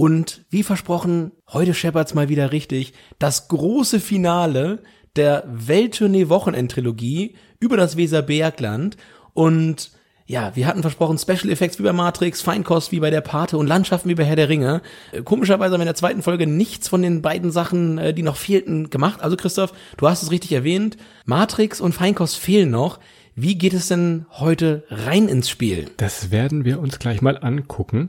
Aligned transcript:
Und 0.00 0.46
wie 0.48 0.62
versprochen, 0.62 1.32
heute 1.52 1.74
scheppert's 1.74 2.14
mal 2.14 2.30
wieder 2.30 2.52
richtig. 2.52 2.94
Das 3.18 3.48
große 3.48 4.00
Finale 4.00 4.78
der 5.14 5.44
Welttournee-Wochenendtrilogie 5.46 7.34
über 7.58 7.76
das 7.76 7.98
Weserbergland. 7.98 8.96
Und 9.34 9.90
ja, 10.24 10.56
wir 10.56 10.66
hatten 10.66 10.80
versprochen 10.80 11.18
Special 11.18 11.50
Effects 11.50 11.78
wie 11.78 11.82
bei 11.82 11.92
Matrix, 11.92 12.40
Feinkost 12.40 12.92
wie 12.92 13.00
bei 13.00 13.10
der 13.10 13.20
Pate 13.20 13.58
und 13.58 13.66
Landschaften 13.66 14.08
wie 14.08 14.14
bei 14.14 14.24
Herr 14.24 14.36
der 14.36 14.48
Ringe. 14.48 14.80
Äh, 15.12 15.20
Komischerweise 15.20 15.74
haben 15.74 15.80
wir 15.80 15.84
in 15.84 15.88
der 15.88 15.94
zweiten 15.96 16.22
Folge 16.22 16.46
nichts 16.46 16.88
von 16.88 17.02
den 17.02 17.20
beiden 17.20 17.50
Sachen, 17.50 17.98
äh, 17.98 18.14
die 18.14 18.22
noch 18.22 18.36
fehlten, 18.38 18.88
gemacht. 18.88 19.20
Also 19.20 19.36
Christoph, 19.36 19.74
du 19.98 20.08
hast 20.08 20.22
es 20.22 20.30
richtig 20.30 20.52
erwähnt. 20.52 20.96
Matrix 21.26 21.78
und 21.78 21.92
Feinkost 21.92 22.38
fehlen 22.38 22.70
noch. 22.70 23.00
Wie 23.34 23.58
geht 23.58 23.74
es 23.74 23.88
denn 23.88 24.24
heute 24.30 24.82
rein 24.88 25.28
ins 25.28 25.50
Spiel? 25.50 25.90
Das 25.98 26.30
werden 26.30 26.64
wir 26.64 26.80
uns 26.80 26.98
gleich 26.98 27.20
mal 27.20 27.36
angucken. 27.36 28.08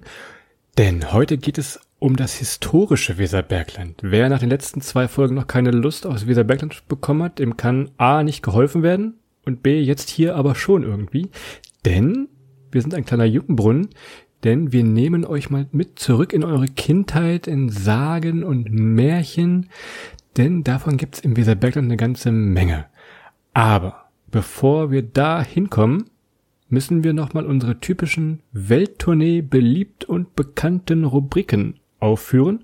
Denn 0.81 1.13
heute 1.13 1.37
geht 1.37 1.59
es 1.59 1.79
um 1.99 2.15
das 2.15 2.33
historische 2.33 3.19
Weserbergland. 3.19 3.99
Wer 4.01 4.29
nach 4.29 4.39
den 4.39 4.49
letzten 4.49 4.81
zwei 4.81 5.07
Folgen 5.07 5.35
noch 5.35 5.45
keine 5.45 5.69
Lust 5.69 6.07
aufs 6.07 6.25
Weserbergland 6.25 6.87
bekommen 6.87 7.21
hat, 7.21 7.37
dem 7.37 7.55
kann 7.55 7.91
A 7.97 8.23
nicht 8.23 8.41
geholfen 8.41 8.81
werden 8.81 9.19
und 9.45 9.61
B 9.61 9.79
jetzt 9.79 10.09
hier 10.09 10.35
aber 10.35 10.55
schon 10.55 10.81
irgendwie. 10.81 11.29
Denn 11.85 12.29
wir 12.71 12.81
sind 12.81 12.95
ein 12.95 13.05
kleiner 13.05 13.25
Juckenbrunnen, 13.25 13.89
denn 14.43 14.71
wir 14.71 14.83
nehmen 14.83 15.23
euch 15.23 15.51
mal 15.51 15.67
mit 15.71 15.99
zurück 15.99 16.33
in 16.33 16.43
eure 16.43 16.65
Kindheit, 16.65 17.45
in 17.45 17.69
Sagen 17.69 18.43
und 18.43 18.71
Märchen, 18.71 19.69
denn 20.35 20.63
davon 20.63 20.97
gibt's 20.97 21.19
im 21.19 21.37
Weserbergland 21.37 21.85
eine 21.85 21.97
ganze 21.97 22.31
Menge. 22.31 22.87
Aber 23.53 24.05
bevor 24.31 24.89
wir 24.89 25.03
da 25.03 25.43
hinkommen, 25.43 26.09
müssen 26.71 27.03
wir 27.03 27.13
nochmal 27.13 27.45
unsere 27.45 27.79
typischen 27.79 28.41
Welttournee 28.53 29.41
beliebt 29.41 30.05
und 30.05 30.35
bekannten 30.35 31.03
Rubriken 31.03 31.79
aufführen. 31.99 32.63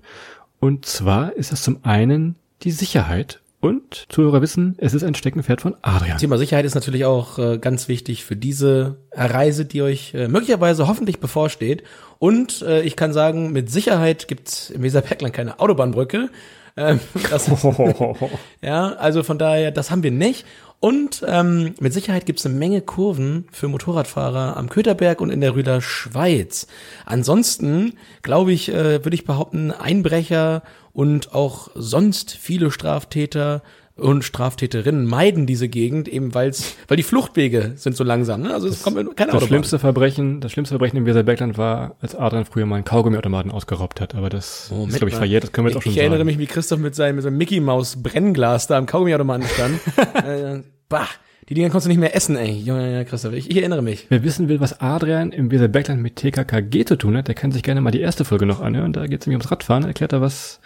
Und 0.60 0.86
zwar 0.86 1.34
ist 1.34 1.52
das 1.52 1.62
zum 1.62 1.84
einen 1.84 2.36
die 2.62 2.70
Sicherheit. 2.70 3.40
Und 3.60 4.06
Zuhörer 4.08 4.40
wissen, 4.40 4.76
es 4.78 4.94
ist 4.94 5.02
ein 5.02 5.16
Steckenpferd 5.16 5.60
von 5.60 5.74
Adrian. 5.82 6.18
Thema 6.18 6.38
Sicherheit 6.38 6.64
ist 6.64 6.76
natürlich 6.76 7.04
auch 7.04 7.38
äh, 7.40 7.58
ganz 7.58 7.88
wichtig 7.88 8.24
für 8.24 8.36
diese 8.36 8.98
Reise, 9.12 9.64
die 9.64 9.82
euch 9.82 10.14
äh, 10.14 10.28
möglicherweise 10.28 10.86
hoffentlich 10.86 11.18
bevorsteht. 11.18 11.82
Und 12.20 12.62
äh, 12.62 12.82
ich 12.82 12.94
kann 12.94 13.12
sagen, 13.12 13.50
mit 13.50 13.68
Sicherheit 13.68 14.28
gibt's 14.28 14.70
im 14.70 14.84
Weserbergland 14.84 15.34
keine 15.34 15.58
Autobahnbrücke. 15.58 16.30
Ähm, 16.76 17.00
das, 17.30 17.50
ja, 18.62 18.92
also 18.92 19.24
von 19.24 19.38
daher, 19.38 19.72
das 19.72 19.90
haben 19.90 20.04
wir 20.04 20.12
nicht. 20.12 20.46
Und 20.80 21.24
ähm, 21.26 21.74
mit 21.80 21.92
Sicherheit 21.92 22.24
gibt's 22.24 22.46
eine 22.46 22.54
Menge 22.54 22.80
Kurven 22.80 23.48
für 23.50 23.66
Motorradfahrer 23.66 24.56
am 24.56 24.68
Köterberg 24.68 25.20
und 25.20 25.30
in 25.30 25.40
der 25.40 25.56
Rüder 25.56 25.80
Schweiz. 25.80 26.68
Ansonsten, 27.04 27.94
glaube 28.22 28.52
ich, 28.52 28.68
äh, 28.68 29.04
würde 29.04 29.14
ich 29.14 29.24
behaupten, 29.24 29.72
Einbrecher 29.72 30.62
und 30.92 31.34
auch 31.34 31.70
sonst 31.74 32.30
viele 32.30 32.70
Straftäter 32.70 33.62
und 33.98 34.24
Straftäterinnen 34.24 35.04
meiden 35.06 35.46
diese 35.46 35.68
Gegend 35.68 36.08
eben 36.08 36.34
weil's, 36.34 36.76
weil 36.86 36.96
die 36.96 37.02
Fluchtwege 37.02 37.72
sind 37.76 37.96
so 37.96 38.04
langsam. 38.04 38.42
Ne? 38.42 38.54
Also 38.54 38.68
es 38.68 38.82
kommt 38.82 38.96
keine 38.96 39.10
Das 39.14 39.28
Autobahn. 39.28 39.48
schlimmste 39.48 39.78
Verbrechen, 39.78 40.40
das 40.40 40.52
schlimmste 40.52 40.72
Verbrechen 40.72 40.96
im 40.96 41.06
Weserbergland 41.06 41.58
war, 41.58 41.96
als 42.00 42.14
Adrian 42.14 42.44
früher 42.44 42.66
mal 42.66 42.76
einen 42.76 42.84
Kaugummiautomaten 42.84 43.50
ausgeraubt 43.50 44.00
hat. 44.00 44.14
Aber 44.14 44.30
das 44.30 44.68
Moment 44.70 44.90
ist, 44.92 44.96
glaube 44.98 45.10
ich, 45.10 45.16
verjährt. 45.16 45.44
Das 45.44 45.52
können 45.52 45.66
wir 45.66 45.70
jetzt 45.70 45.76
auch 45.78 45.80
ich, 45.80 45.84
schon 45.84 45.92
ich 45.92 45.98
erinnere 45.98 46.18
sagen. 46.20 46.26
mich, 46.26 46.38
wie 46.38 46.46
Christoph 46.46 46.78
mit 46.78 46.94
seinem, 46.94 47.16
mit 47.16 47.24
seinem 47.24 47.36
Mickey 47.36 47.60
Maus 47.60 48.02
Brennglas 48.02 48.66
da 48.66 48.78
am 48.78 48.86
Kaugummiautomaten 48.86 49.46
stand. 49.48 49.80
äh, 50.24 50.62
bah, 50.88 51.08
die 51.48 51.54
Dinger 51.54 51.70
konntest 51.70 51.86
du 51.86 51.88
nicht 51.88 51.98
mehr 51.98 52.14
essen, 52.14 52.36
ey. 52.36 52.52
Junge, 52.52 52.92
ja, 52.92 53.04
Christoph, 53.04 53.32
ich, 53.32 53.50
ich 53.50 53.56
erinnere 53.56 53.80
mich. 53.80 54.04
Wer 54.10 54.22
wissen 54.22 54.50
will, 54.50 54.60
was 54.60 54.82
Adrian 54.82 55.32
im 55.32 55.50
Weserbergland 55.50 56.02
mit 56.02 56.16
TKKG 56.16 56.84
zu 56.84 56.96
tun 56.96 57.16
hat, 57.16 57.26
der 57.28 57.34
kann 57.34 57.52
sich 57.52 57.62
gerne 57.62 57.80
mal 57.80 57.90
die 57.90 58.00
erste 58.00 58.26
Folge 58.26 58.44
noch 58.44 58.60
anhören. 58.60 58.92
Da 58.92 59.06
geht 59.06 59.22
es 59.22 59.26
nämlich 59.26 59.40
ums 59.40 59.50
Radfahren. 59.50 59.84
Erklärt 59.84 60.12
er 60.12 60.20
was, 60.20 60.60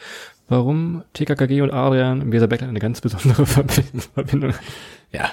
warum 0.52 1.02
TKKG 1.14 1.62
und 1.62 1.72
Adrian 1.72 2.20
im 2.20 2.30
Weserbergland 2.30 2.70
eine 2.70 2.78
ganz 2.78 3.00
besondere 3.00 3.42
Verbi- 3.46 3.82
Verbindung 4.14 4.52
Ja, 5.10 5.30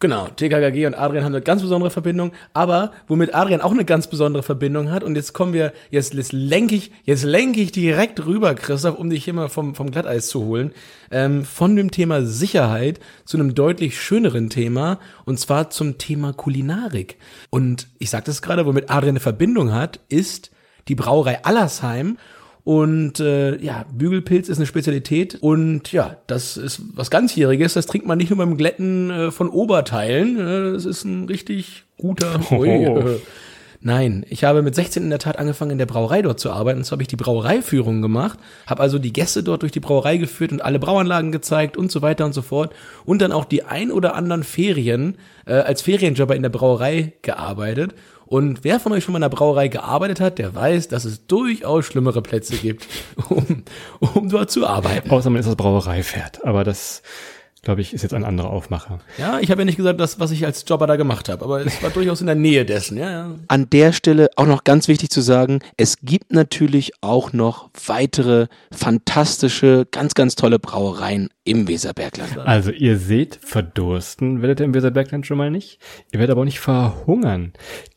genau. 0.00 0.26
TKKG 0.26 0.86
und 0.86 0.94
Adrian 0.94 1.24
haben 1.24 1.34
eine 1.34 1.42
ganz 1.42 1.62
besondere 1.62 1.90
Verbindung, 1.90 2.32
aber 2.52 2.92
womit 3.08 3.34
Adrian 3.34 3.60
auch 3.60 3.70
eine 3.70 3.84
ganz 3.84 4.08
besondere 4.08 4.42
Verbindung 4.42 4.90
hat, 4.90 5.04
und 5.04 5.14
jetzt 5.14 5.32
kommen 5.32 5.52
wir, 5.52 5.72
jetzt, 5.90 6.14
jetzt 6.14 6.32
lenke 6.32 6.74
ich, 6.74 6.90
jetzt 7.04 7.24
lenke 7.24 7.60
ich 7.60 7.72
direkt 7.72 8.26
rüber, 8.26 8.54
Christoph, 8.54 8.98
um 8.98 9.08
dich 9.08 9.24
hier 9.24 9.34
mal 9.34 9.48
vom, 9.48 9.74
vom 9.74 9.90
Glatteis 9.90 10.26
zu 10.28 10.44
holen, 10.44 10.72
ähm, 11.10 11.44
von 11.44 11.76
dem 11.76 11.90
Thema 11.90 12.22
Sicherheit 12.22 13.00
zu 13.24 13.36
einem 13.38 13.54
deutlich 13.54 14.00
schöneren 14.00 14.50
Thema, 14.50 14.98
und 15.24 15.38
zwar 15.40 15.70
zum 15.70 15.96
Thema 15.96 16.32
Kulinarik. 16.32 17.16
Und 17.50 17.88
ich 17.98 18.10
sagte 18.10 18.32
es 18.32 18.42
gerade, 18.42 18.66
womit 18.66 18.90
Adrian 18.90 19.10
eine 19.12 19.20
Verbindung 19.20 19.72
hat, 19.72 20.00
ist 20.08 20.50
die 20.88 20.94
Brauerei 20.94 21.44
Allersheim. 21.44 22.18
Und 22.66 23.20
äh, 23.20 23.62
ja, 23.62 23.84
Bügelpilz 23.92 24.48
ist 24.48 24.56
eine 24.56 24.66
Spezialität 24.66 25.38
und 25.40 25.92
ja, 25.92 26.16
das 26.26 26.56
ist 26.56 26.82
was 26.94 27.12
ganzjähriges. 27.12 27.74
Das 27.74 27.86
trinkt 27.86 28.08
man 28.08 28.18
nicht 28.18 28.30
nur 28.30 28.38
beim 28.38 28.56
Glätten 28.56 29.08
äh, 29.08 29.30
von 29.30 29.50
Oberteilen. 29.50 30.36
Äh, 30.36 30.72
das 30.72 30.84
ist 30.84 31.04
ein 31.04 31.26
richtig 31.26 31.84
guter. 31.96 32.40
Ui, 32.50 32.68
äh, 32.68 33.20
Nein, 33.80 34.26
ich 34.28 34.42
habe 34.42 34.62
mit 34.62 34.74
16 34.74 35.04
in 35.04 35.10
der 35.10 35.20
Tat 35.20 35.38
angefangen, 35.38 35.70
in 35.70 35.78
der 35.78 35.86
Brauerei 35.86 36.22
dort 36.22 36.40
zu 36.40 36.50
arbeiten. 36.50 36.78
Und 36.78 36.84
so 36.84 36.90
habe 36.90 37.02
ich 37.02 37.08
die 37.08 37.14
Brauereiführung 37.14 38.02
gemacht, 38.02 38.36
habe 38.66 38.82
also 38.82 38.98
die 38.98 39.12
Gäste 39.12 39.44
dort 39.44 39.62
durch 39.62 39.70
die 39.70 39.78
Brauerei 39.78 40.16
geführt 40.16 40.50
und 40.50 40.60
alle 40.60 40.80
Brauanlagen 40.80 41.30
gezeigt 41.30 41.76
und 41.76 41.92
so 41.92 42.02
weiter 42.02 42.24
und 42.24 42.32
so 42.32 42.42
fort. 42.42 42.74
Und 43.04 43.22
dann 43.22 43.30
auch 43.30 43.44
die 43.44 43.62
ein 43.62 43.92
oder 43.92 44.16
anderen 44.16 44.42
Ferien 44.42 45.18
äh, 45.46 45.52
als 45.52 45.82
Ferienjobber 45.82 46.34
in 46.34 46.42
der 46.42 46.48
Brauerei 46.48 47.12
gearbeitet. 47.22 47.94
Und 48.26 48.64
wer 48.64 48.80
von 48.80 48.92
euch 48.92 49.04
schon 49.04 49.12
mal 49.12 49.18
in 49.18 49.24
einer 49.24 49.34
Brauerei 49.34 49.68
gearbeitet 49.68 50.20
hat, 50.20 50.38
der 50.38 50.54
weiß, 50.54 50.88
dass 50.88 51.04
es 51.04 51.26
durchaus 51.26 51.86
schlimmere 51.86 52.22
Plätze 52.22 52.56
gibt, 52.56 52.86
um, 53.28 53.62
um 54.00 54.28
dort 54.28 54.50
zu 54.50 54.66
arbeiten. 54.66 55.10
Außer 55.10 55.30
man 55.30 55.40
ist 55.40 55.46
das 55.46 55.56
Brauereipferd. 55.56 56.44
Aber 56.44 56.64
das, 56.64 57.02
glaube 57.66 57.80
ich, 57.80 57.92
ist 57.92 58.02
jetzt 58.02 58.14
ein 58.14 58.22
anderer 58.22 58.50
Aufmacher. 58.50 59.00
Ja, 59.18 59.40
ich 59.40 59.50
habe 59.50 59.62
ja 59.62 59.64
nicht 59.64 59.76
gesagt, 59.76 59.98
das, 59.98 60.20
was 60.20 60.30
ich 60.30 60.46
als 60.46 60.64
Jobber 60.68 60.86
da 60.86 60.94
gemacht 60.94 61.28
habe, 61.28 61.44
aber 61.44 61.66
es 61.66 61.82
war 61.82 61.90
durchaus 61.90 62.20
in 62.20 62.28
der 62.28 62.36
Nähe 62.36 62.64
dessen. 62.64 62.96
Ja, 62.96 63.10
ja. 63.10 63.34
An 63.48 63.68
der 63.70 63.92
Stelle 63.92 64.30
auch 64.36 64.46
noch 64.46 64.62
ganz 64.62 64.86
wichtig 64.86 65.10
zu 65.10 65.20
sagen, 65.20 65.58
es 65.76 65.96
gibt 66.00 66.32
natürlich 66.32 66.92
auch 67.00 67.32
noch 67.32 67.70
weitere 67.88 68.46
fantastische, 68.70 69.84
ganz, 69.90 70.14
ganz 70.14 70.36
tolle 70.36 70.60
Brauereien 70.60 71.28
im 71.42 71.66
Weserbergland. 71.66 72.38
Also 72.38 72.70
ihr 72.70 72.98
seht, 72.98 73.40
verdursten 73.42 74.42
werdet 74.42 74.60
ihr 74.60 74.66
im 74.66 74.74
Weserbergland 74.74 75.26
schon 75.26 75.36
mal 75.36 75.50
nicht. 75.50 75.80
Ihr 76.12 76.20
werdet 76.20 76.30
aber 76.30 76.42
auch 76.42 76.46
nicht 76.46 76.60
verhungern. 76.60 77.52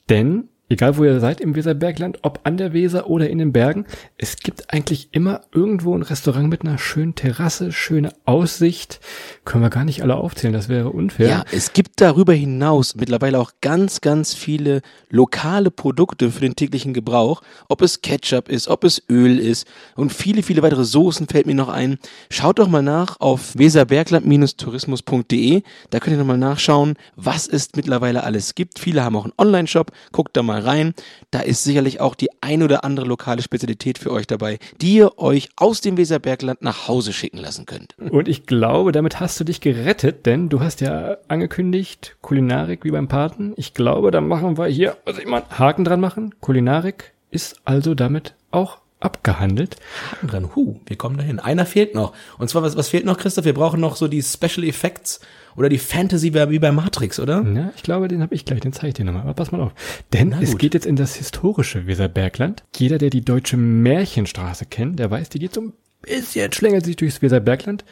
Denn, 0.10 0.50
egal 0.70 0.98
wo 0.98 1.04
ihr 1.04 1.20
seid 1.20 1.42
im 1.42 1.56
Weserbergland, 1.56 2.20
ob 2.22 2.42
an 2.44 2.58
der 2.58 2.74
Weser 2.74 3.10
oder 3.10 3.28
in 3.30 3.40
den 3.40 3.52
Bergen, 3.52 3.86
es 4.18 4.38
gibt 4.38 4.74
eigentlich 4.74 5.10
immer 5.12 5.42
irgendwo 5.52 5.96
ein 5.96 6.04
Restaurant 6.04 6.50
mit 6.50 6.62
einer 6.62 6.78
schönen 6.78 7.16
Terrasse, 7.16 7.72
schöne 7.72 8.12
Aussicht. 8.26 9.00
Können 9.46 9.64
wir 9.64 9.70
gar 9.70 9.84
nicht 9.84 10.04
alle 10.04 10.16
aufzählen, 10.16 10.54
das 10.54 10.70
wäre 10.70 10.92
unfair. 10.92 11.28
Ja, 11.28 11.44
es 11.52 11.74
gibt 11.74 12.00
darüber 12.02 12.34
hinaus 12.34 12.96
mittlerweile 12.96 13.40
auch 13.40 13.54
ganz, 13.62 14.02
ganz 14.02 14.36
viele 14.36 14.82
lokale 15.10 15.72
Produkte 15.72 16.30
für 16.32 16.42
den 16.42 16.56
täglichen 16.56 16.94
Gebrauch. 16.94 17.42
Ob 17.68 17.82
es 17.82 18.02
Ketchup 18.02 18.48
ist, 18.48 18.68
ob 18.68 18.84
es 18.84 19.02
Öl 19.10 19.40
ist 19.40 19.68
und 19.96 20.14
viele, 20.14 20.44
viele 20.44 20.62
weitere 20.62 20.86
Soßen 20.86 21.28
fällt 21.28 21.48
mir 21.48 21.56
noch 21.56 21.70
ein. 21.70 21.98
Schaut 22.30 22.60
doch 22.60 22.68
mal 22.68 22.84
nach 22.84 23.20
auf 23.20 23.58
weserbergland-tourismus.de. 23.58 25.64
Da 25.90 26.00
könnt 26.00 26.16
ihr 26.16 26.20
nochmal 26.20 26.38
nachschauen, 26.38 26.94
was 27.16 27.48
es 27.48 27.70
mittlerweile 27.76 28.24
alles 28.24 28.54
gibt. 28.54 28.78
Viele 28.78 29.04
haben 29.04 29.16
auch 29.16 29.26
einen 29.26 29.34
Online-Shop. 29.38 29.92
Guckt 30.12 30.38
da 30.38 30.44
mal 30.44 30.59
rein. 30.60 30.94
Da 31.32 31.40
ist 31.40 31.64
sicherlich 31.64 32.00
auch 32.00 32.16
die 32.16 32.30
ein 32.42 32.64
oder 32.64 32.84
andere 32.84 33.06
lokale 33.06 33.42
Spezialität 33.42 33.98
für 33.98 34.12
euch 34.12 34.28
dabei, 34.28 34.60
die 34.82 34.96
ihr 34.96 35.18
euch 35.18 35.50
aus 35.56 35.82
dem 35.82 35.98
Weserbergland 35.98 36.62
nach 36.62 36.88
Hause 36.88 37.14
schicken 37.14 37.38
lassen 37.38 37.66
könnt. 37.66 37.96
Und 37.98 38.28
ich 38.28 38.46
glaube, 38.46 38.92
damit 38.92 39.20
hast 39.20 39.40
du 39.40 39.44
dich 39.44 39.62
gerettet, 39.62 40.26
denn 40.26 40.50
du 40.50 40.60
hast 40.60 40.82
ja 40.82 41.18
angekündigt, 41.28 42.18
Kulinarik 42.22 42.84
wie 42.84 42.92
beim 42.92 43.08
Paten. 43.08 43.54
Ich 43.56 43.74
glaube, 43.74 44.12
da 44.12 44.22
machen 44.22 44.58
wir 44.58 44.68
hier, 44.68 44.98
also 45.06 45.20
ich 45.20 45.28
mal 45.28 45.44
Haken 45.50 45.86
dran 45.86 46.00
machen. 46.00 46.36
Kulinarik 46.42 47.14
ist 47.32 47.58
also 47.66 47.96
damit 47.96 48.36
auch 48.52 48.80
abgehandelt. 49.00 49.78
Haken 50.12 50.28
dran. 50.28 50.50
Huh, 50.56 50.76
wir 50.86 50.98
kommen 50.98 51.18
dahin. 51.18 51.40
Einer 51.40 51.66
fehlt 51.66 51.96
noch. 51.96 52.14
Und 52.38 52.50
zwar, 52.50 52.64
was, 52.64 52.76
was 52.76 52.90
fehlt 52.90 53.06
noch, 53.06 53.18
Christoph? 53.18 53.46
Wir 53.46 53.54
brauchen 53.54 53.80
noch 53.80 53.96
so 53.96 54.08
die 54.08 54.22
Special 54.22 54.66
Effects 54.66 55.22
oder 55.60 55.68
die 55.68 55.78
Fantasy 55.78 56.34
wie 56.34 56.60
bei 56.60 56.72
Matrix, 56.72 57.20
oder? 57.20 57.44
Ja, 57.44 57.74
ich 57.76 57.84
glaube, 57.84 58.08
den 58.08 58.22
habe 58.22 58.34
ich 58.34 58.46
gleich, 58.46 58.62
den 58.62 58.72
zeige 58.72 58.88
ich 58.88 58.94
dir 58.94 59.04
nochmal. 59.04 59.24
Aber 59.24 59.34
pass 59.34 59.52
mal 59.52 59.60
auf. 59.60 59.74
Denn 60.14 60.34
es 60.42 60.58
geht 60.58 60.74
jetzt 60.74 60.86
in 60.86 60.96
das 60.96 61.16
historische 61.16 61.86
Weserbergland. 61.86 62.64
Jeder, 62.78 62.98
der 62.98 63.10
die 63.10 63.26
deutsche 63.26 63.58
Märchenstraße 63.58 64.66
kennt, 64.68 65.00
der 65.00 65.12
weiß, 65.12 65.28
die 65.28 65.40
geht 65.40 65.54
so 65.54 65.60
ein 65.60 65.74
bisschen, 66.02 66.54
schlängelt 66.54 66.86
sich 66.86 66.96
durchs 66.96 67.22
Weserbergland. 67.22 67.84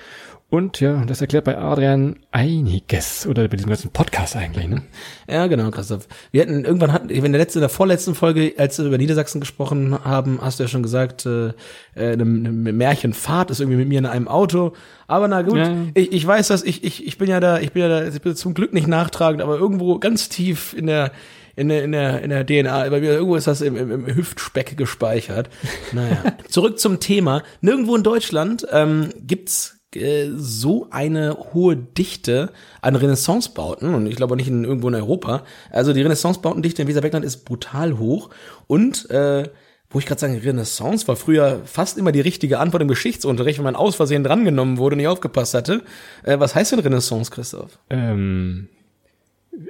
Und 0.50 0.80
ja, 0.80 1.04
das 1.04 1.20
erklärt 1.20 1.44
bei 1.44 1.58
Adrian 1.58 2.20
einiges. 2.32 3.28
Oder 3.28 3.50
bei 3.50 3.58
diesem 3.58 3.68
ganzen 3.70 3.92
Podcast 3.92 4.38
eigentlich, 4.38 4.70
ne? 4.70 4.82
Ja, 5.30 5.48
genau, 5.48 5.70
Christoph. 5.72 6.08
Wir 6.32 6.42
hatten 6.44 6.64
irgendwann 6.64 6.94
hatten, 6.94 7.10
in 7.10 7.22
der 7.34 7.40
letzten, 7.42 7.60
in 7.60 7.64
der 7.64 7.70
vorletzten 7.70 8.16
Folge, 8.16 8.54
als 8.58 8.78
wir 8.80 8.86
über 8.86 8.98
Niedersachsen 8.98 9.42
gesprochen 9.42 10.06
haben, 10.06 10.40
hast 10.42 10.60
du 10.60 10.64
ja 10.64 10.70
schon 10.70 10.84
gesagt, 10.84 11.26
äh, 11.26 11.48
äh, 11.48 11.54
eine, 11.96 12.24
eine 12.24 12.72
Märchenfahrt 12.72 13.52
ist 13.52 13.60
irgendwie 13.60 13.80
mit 13.80 13.90
mir 13.90 14.00
in 14.00 14.06
einem 14.06 14.30
Auto. 14.30 14.72
Aber 15.08 15.28
na 15.28 15.42
gut, 15.42 15.58
Ja. 15.58 15.76
ich, 15.96 16.14
ich 16.14 16.26
weiß 16.26 16.48
das, 16.48 16.64
ich, 16.64 16.82
ich, 16.86 17.06
ich 17.06 17.18
bin 17.18 17.28
ja 17.30 17.42
da, 17.42 17.60
ich 17.60 17.74
bin 17.74 17.82
ja 17.82 17.90
da, 17.90 18.08
ich 18.08 18.22
bin 18.22 18.34
zum 18.38 18.54
Glück 18.54 18.72
nicht 18.72 18.88
nachtragend, 18.88 19.42
aber 19.42 19.58
irgendwo 19.58 20.00
ganz 20.00 20.30
tief 20.30 20.74
in 20.74 20.88
der 20.88 21.12
in 21.58 21.70
der, 21.70 21.84
in 21.84 21.92
der, 21.92 22.22
in 22.22 22.30
der 22.30 22.46
DNA, 22.46 22.88
bei 22.90 23.00
mir 23.02 23.14
irgendwo 23.14 23.36
ist 23.36 23.48
das 23.48 23.62
im, 23.62 23.76
im, 23.76 23.92
im 24.06 24.16
Hüftspeck 24.16 24.78
gespeichert. 24.78 25.50
Naja. 25.92 26.24
Zurück 26.50 26.80
zum 26.80 27.00
Thema. 27.00 27.42
Nirgendwo 27.62 27.96
in 27.96 28.04
Deutschland 28.04 28.66
ähm, 28.72 29.10
gibt's 29.26 29.77
äh, 29.98 30.32
so 30.36 30.88
eine 30.92 31.38
hohe 31.54 31.76
Dichte 31.76 32.52
an 32.82 32.96
Renaissancebauten 32.96 33.94
und 33.94 34.08
ich 34.08 34.16
glaube 34.16 34.36
nicht 34.36 34.48
in, 34.48 34.64
irgendwo 34.64 34.88
in 34.88 34.96
Europa. 34.96 35.44
Also 35.72 35.94
die 35.94 36.02
Renaissancebautendichte 36.02 36.82
in 36.82 36.88
Weserbergland 36.88 37.26
ist 37.26 37.46
brutal 37.46 37.98
hoch 37.98 38.30
und 38.68 39.10
äh, 39.10 39.50
wo 39.90 40.00
ich 40.00 40.06
gerade 40.06 40.20
sage, 40.20 40.44
Renaissance 40.44 41.08
war 41.08 41.16
früher 41.16 41.62
fast 41.64 41.98
immer 41.98 42.12
die 42.12 42.20
richtige 42.20 42.60
Antwort 42.60 42.82
im 42.82 42.90
Geschichtsunterricht, 42.90 43.58
wenn 43.60 43.64
man 43.64 43.78
aus 43.78 43.96
Versehen 43.96 44.24
drangenommen 44.24 44.78
wurde 44.78 44.96
und 44.96 44.98
nicht 44.98 45.08
aufgepasst 45.08 45.54
hatte. 45.54 45.82
Äh, 46.24 46.40
was 46.40 46.56
heißt 46.56 46.74
denn 46.74 46.80
Renaissance, 46.80 47.32
Christoph? 47.32 47.80
Ähm, 47.90 48.68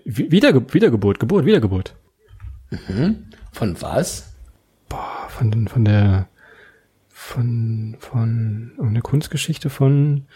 Wi- 0.06 0.32
Wiederge 0.32 0.74
Wiedergeburt, 0.74 1.20
Geburt, 1.20 1.46
Wiedergeburt. 1.46 1.96
Von 3.52 3.82
was? 3.82 4.34
Boah, 4.90 5.28
von, 5.30 5.68
von 5.68 5.86
der, 5.86 6.28
von, 7.20 7.98
von, 8.00 8.74
irgendeine 8.76 9.02
Kunstgeschichte 9.02 9.72
von, 9.72 10.28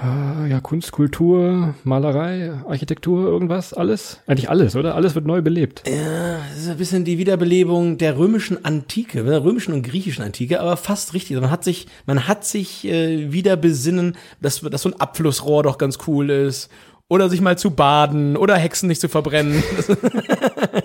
äh, 0.00 0.50
ja, 0.50 0.60
Kunst, 0.60 0.92
Kultur, 0.92 1.74
Malerei, 1.82 2.52
Architektur, 2.68 3.26
irgendwas, 3.26 3.72
alles? 3.72 4.20
Eigentlich 4.26 4.50
alles, 4.50 4.76
oder? 4.76 4.96
Alles 4.96 5.14
wird 5.14 5.24
neu 5.24 5.40
belebt. 5.40 5.82
Ja, 5.88 6.40
das 6.50 6.58
ist 6.58 6.68
ein 6.68 6.76
bisschen 6.76 7.04
die 7.06 7.16
Wiederbelebung 7.16 7.96
der 7.96 8.18
römischen 8.18 8.66
Antike, 8.66 9.24
der 9.24 9.42
römischen 9.42 9.72
und 9.72 9.82
griechischen 9.82 10.22
Antike, 10.22 10.60
aber 10.60 10.76
fast 10.76 11.14
richtig. 11.14 11.40
Man 11.40 11.50
hat 11.50 11.64
sich, 11.64 11.86
man 12.04 12.28
hat 12.28 12.44
sich 12.44 12.84
äh, 12.84 13.32
wieder 13.32 13.56
besinnen, 13.56 14.16
dass, 14.42 14.60
dass 14.60 14.82
so 14.82 14.90
ein 14.90 15.00
Abflussrohr 15.00 15.62
doch 15.62 15.78
ganz 15.78 15.98
cool 16.06 16.28
ist. 16.28 16.70
Oder 17.08 17.28
sich 17.28 17.40
mal 17.40 17.58
zu 17.58 17.70
baden 17.70 18.36
oder 18.36 18.56
Hexen 18.56 18.88
nicht 18.88 19.00
zu 19.00 19.08
verbrennen. 19.08 19.62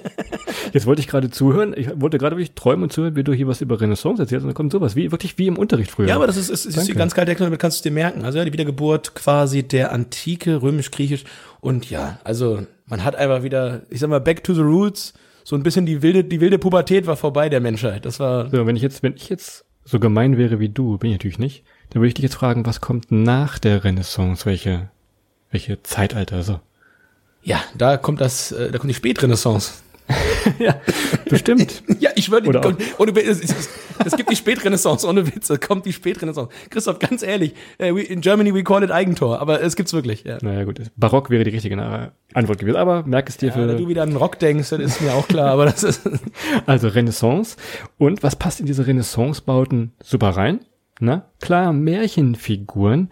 Jetzt 0.73 0.85
wollte 0.85 1.01
ich 1.01 1.07
gerade 1.07 1.29
zuhören, 1.29 1.73
ich 1.75 1.89
wollte 1.95 2.17
gerade 2.17 2.35
wirklich 2.35 2.53
träumen 2.53 2.83
und 2.83 2.93
zuhören, 2.93 3.15
wie 3.15 3.23
du 3.23 3.33
hier 3.33 3.47
was 3.47 3.61
über 3.61 3.79
Renaissance 3.79 4.21
erzählst 4.21 4.43
und 4.43 4.49
dann 4.49 4.55
kommt 4.55 4.71
sowas, 4.71 4.95
wie, 4.95 5.11
wirklich 5.11 5.37
wie 5.37 5.47
im 5.47 5.57
Unterricht 5.57 5.91
früher. 5.91 6.07
Ja, 6.07 6.15
aber 6.15 6.27
das 6.27 6.37
ist, 6.37 6.49
ist, 6.49 6.65
ist 6.65 6.95
ganz 6.95 7.15
Erklärung, 7.15 7.45
damit 7.45 7.59
kannst 7.59 7.83
du 7.83 7.89
dir 7.89 7.93
merken. 7.93 8.23
Also 8.23 8.37
ja, 8.37 8.45
die 8.45 8.53
Wiedergeburt 8.53 9.15
quasi 9.15 9.63
der 9.63 9.91
Antike, 9.91 10.61
römisch-griechisch. 10.61 11.23
Und 11.59 11.89
ja, 11.89 12.19
also 12.23 12.65
man 12.85 13.03
hat 13.03 13.15
einfach 13.15 13.43
wieder, 13.43 13.81
ich 13.89 13.99
sag 13.99 14.09
mal, 14.09 14.21
back 14.21 14.43
to 14.43 14.53
the 14.53 14.61
roots. 14.61 15.13
So 15.43 15.55
ein 15.55 15.63
bisschen 15.63 15.85
die 15.85 16.01
wilde, 16.01 16.23
die 16.23 16.41
wilde 16.41 16.59
Pubertät 16.59 17.07
war 17.07 17.17
vorbei 17.17 17.49
der 17.49 17.59
Menschheit. 17.59 18.05
Das 18.05 18.19
war, 18.19 18.49
So, 18.49 18.65
wenn 18.65 18.75
ich 18.75 18.81
jetzt, 18.81 19.03
wenn 19.03 19.15
ich 19.15 19.29
jetzt 19.29 19.65
so 19.83 19.99
gemein 19.99 20.37
wäre 20.37 20.59
wie 20.59 20.69
du, 20.69 20.97
bin 20.97 21.09
ich 21.09 21.15
natürlich 21.15 21.39
nicht, 21.39 21.63
dann 21.89 22.01
würde 22.01 22.09
ich 22.09 22.13
dich 22.13 22.23
jetzt 22.23 22.35
fragen, 22.35 22.65
was 22.65 22.81
kommt 22.81 23.11
nach 23.11 23.57
der 23.57 23.83
Renaissance? 23.83 24.45
Welche, 24.45 24.89
welche 25.51 25.81
Zeitalter, 25.83 26.43
so? 26.43 26.59
ja, 27.43 27.61
da 27.75 27.97
kommt 27.97 28.21
das, 28.21 28.51
äh, 28.51 28.71
da 28.71 28.77
kommt 28.77 28.89
die 28.89 28.95
Spätrenaissance. 28.95 29.73
ja, 30.59 30.75
bestimmt. 31.29 31.83
Ja, 31.99 32.11
ich 32.15 32.31
würde, 32.31 32.75
ohne 32.97 33.11
es, 33.21 33.41
es, 33.41 33.69
es 34.05 34.15
gibt 34.15 34.31
die 34.31 34.35
Spätrenaissance, 34.35 35.07
ohne 35.07 35.27
Witz, 35.27 35.49
es 35.49 35.59
kommt 35.59 35.85
die 35.85 35.93
Spätrenaissance. 35.93 36.49
Christoph, 36.69 36.99
ganz 36.99 37.23
ehrlich, 37.23 37.53
äh, 37.77 37.89
in 37.89 38.21
Germany 38.21 38.53
we 38.53 38.63
call 38.63 38.83
it 38.83 38.91
Eigentor, 38.91 39.39
aber 39.39 39.61
es 39.61 39.75
gibt's 39.75 39.93
wirklich, 39.93 40.23
ja. 40.23 40.37
naja, 40.41 40.63
gut. 40.63 40.81
Barock 40.95 41.29
wäre 41.29 41.43
die 41.43 41.51
richtige 41.51 41.75
Na- 41.75 42.11
Antwort 42.33 42.59
gewesen, 42.59 42.77
aber 42.77 43.03
merk 43.03 43.29
es 43.29 43.37
dir 43.37 43.49
Ja, 43.49 43.55
wenn 43.55 43.67
du 43.69 43.83
für, 43.83 43.87
wieder 43.89 44.03
an 44.03 44.15
Rock 44.15 44.39
denkst, 44.39 44.69
das 44.69 44.79
ist 44.79 45.01
mir 45.01 45.13
auch 45.13 45.27
klar, 45.27 45.51
aber 45.51 45.65
das 45.65 45.83
ist, 45.83 46.01
also 46.65 46.87
Renaissance. 46.87 47.57
Und 47.97 48.23
was 48.23 48.35
passt 48.35 48.59
in 48.59 48.65
diese 48.65 48.87
Renaissance-Bauten 48.87 49.93
super 50.01 50.29
rein? 50.29 50.59
Na, 50.99 51.25
klar, 51.39 51.71
Märchenfiguren 51.71 53.09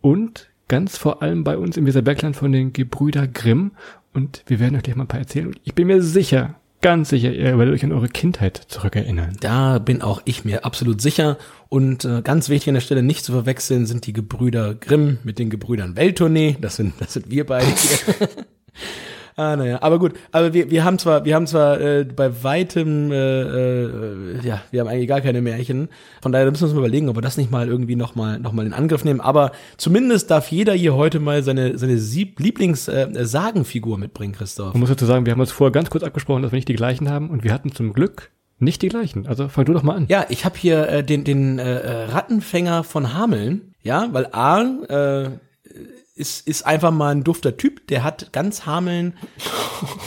und 0.00 0.50
ganz 0.68 0.96
vor 0.96 1.22
allem 1.22 1.44
bei 1.44 1.56
uns 1.58 1.76
im 1.76 1.86
Weserbergland 1.86 2.36
von 2.36 2.52
den 2.52 2.72
Gebrüder 2.72 3.26
Grimm. 3.26 3.72
Und 4.14 4.42
wir 4.46 4.60
werden 4.60 4.76
euch 4.76 4.82
gleich 4.82 4.96
mal 4.96 5.04
ein 5.04 5.08
paar 5.08 5.20
erzählen. 5.20 5.48
Und 5.48 5.60
ich 5.64 5.74
bin 5.74 5.86
mir 5.86 6.02
sicher, 6.02 6.56
ganz 6.82 7.08
sicher, 7.08 7.32
ihr 7.32 7.58
werdet 7.58 7.74
euch 7.74 7.84
an 7.84 7.92
eure 7.92 8.08
Kindheit 8.08 8.56
zurückerinnern. 8.68 9.36
Da 9.40 9.78
bin 9.78 10.02
auch 10.02 10.20
ich 10.24 10.44
mir 10.44 10.64
absolut 10.64 11.00
sicher. 11.00 11.38
Und 11.68 12.04
äh, 12.04 12.20
ganz 12.22 12.48
wichtig 12.48 12.68
an 12.68 12.74
der 12.74 12.80
Stelle 12.82 13.02
nicht 13.02 13.24
zu 13.24 13.32
verwechseln 13.32 13.86
sind 13.86 14.06
die 14.06 14.12
Gebrüder 14.12 14.74
Grimm 14.74 15.18
mit 15.24 15.38
den 15.38 15.48
Gebrüdern 15.48 15.96
Welttournee. 15.96 16.56
Das 16.60 16.76
sind, 16.76 16.94
das 16.98 17.14
sind 17.14 17.30
wir 17.30 17.46
beide 17.46 17.66
hier. 17.66 18.28
ah, 19.36 19.56
naja, 19.56 19.78
aber 19.82 19.98
gut. 19.98 20.12
Aber 20.30 20.54
wir, 20.54 20.70
wir 20.70 20.84
haben 20.84 20.98
zwar, 20.98 21.24
wir 21.24 21.34
haben 21.34 21.46
zwar 21.46 21.80
äh, 21.80 22.04
bei 22.04 22.42
weitem, 22.42 23.10
äh, 23.10 23.42
äh, 23.42 24.40
ja, 24.42 24.62
wir 24.70 24.80
haben 24.80 24.88
eigentlich 24.88 25.08
gar 25.08 25.20
keine 25.20 25.40
Märchen. 25.40 25.88
Von 26.20 26.32
daher 26.32 26.50
müssen 26.50 26.62
wir 26.62 26.66
uns 26.66 26.74
mal 26.74 26.80
überlegen, 26.80 27.08
ob 27.08 27.16
wir 27.16 27.22
das 27.22 27.36
nicht 27.36 27.50
mal 27.50 27.68
irgendwie 27.68 27.96
noch 27.96 28.14
mal, 28.14 28.38
noch 28.38 28.52
mal 28.52 28.66
in 28.66 28.72
Angriff 28.72 29.04
nehmen. 29.04 29.20
Aber 29.20 29.52
zumindest 29.76 30.30
darf 30.30 30.50
jeder 30.50 30.74
hier 30.74 30.94
heute 30.94 31.20
mal 31.20 31.42
seine, 31.42 31.78
seine 31.78 31.94
Lieblings-Sagenfigur 31.94 33.98
mitbringen, 33.98 34.34
Christoph. 34.34 34.74
Man 34.74 34.80
muss 34.80 34.90
dazu 34.90 35.06
sagen, 35.06 35.26
wir 35.26 35.32
haben 35.32 35.40
uns 35.40 35.52
vorher 35.52 35.72
ganz 35.72 35.90
kurz 35.90 36.04
abgesprochen, 36.04 36.42
dass 36.42 36.52
wir 36.52 36.56
nicht 36.56 36.68
die 36.68 36.74
gleichen 36.74 37.10
haben 37.10 37.30
und 37.30 37.44
wir 37.44 37.52
hatten 37.52 37.72
zum 37.72 37.92
Glück 37.92 38.30
nicht 38.62 38.80
die 38.82 38.88
gleichen. 38.88 39.26
Also 39.26 39.48
fang 39.48 39.64
du 39.64 39.72
doch 39.72 39.82
mal 39.82 39.96
an. 39.96 40.06
Ja, 40.08 40.24
ich 40.28 40.44
habe 40.44 40.56
hier 40.56 40.88
äh, 40.88 41.04
den, 41.04 41.24
den 41.24 41.58
äh, 41.58 41.80
äh, 41.80 42.04
Rattenfänger 42.04 42.84
von 42.84 43.12
Hameln, 43.12 43.74
ja, 43.82 44.08
weil 44.12 44.28
A 44.32 44.62
äh, 44.62 45.30
ist, 46.14 46.46
ist 46.46 46.66
einfach 46.66 46.90
mal 46.90 47.14
ein 47.14 47.24
dufter 47.24 47.56
Typ, 47.56 47.86
der 47.86 48.04
hat 48.04 48.32
ganz 48.32 48.66
Hameln, 48.66 49.14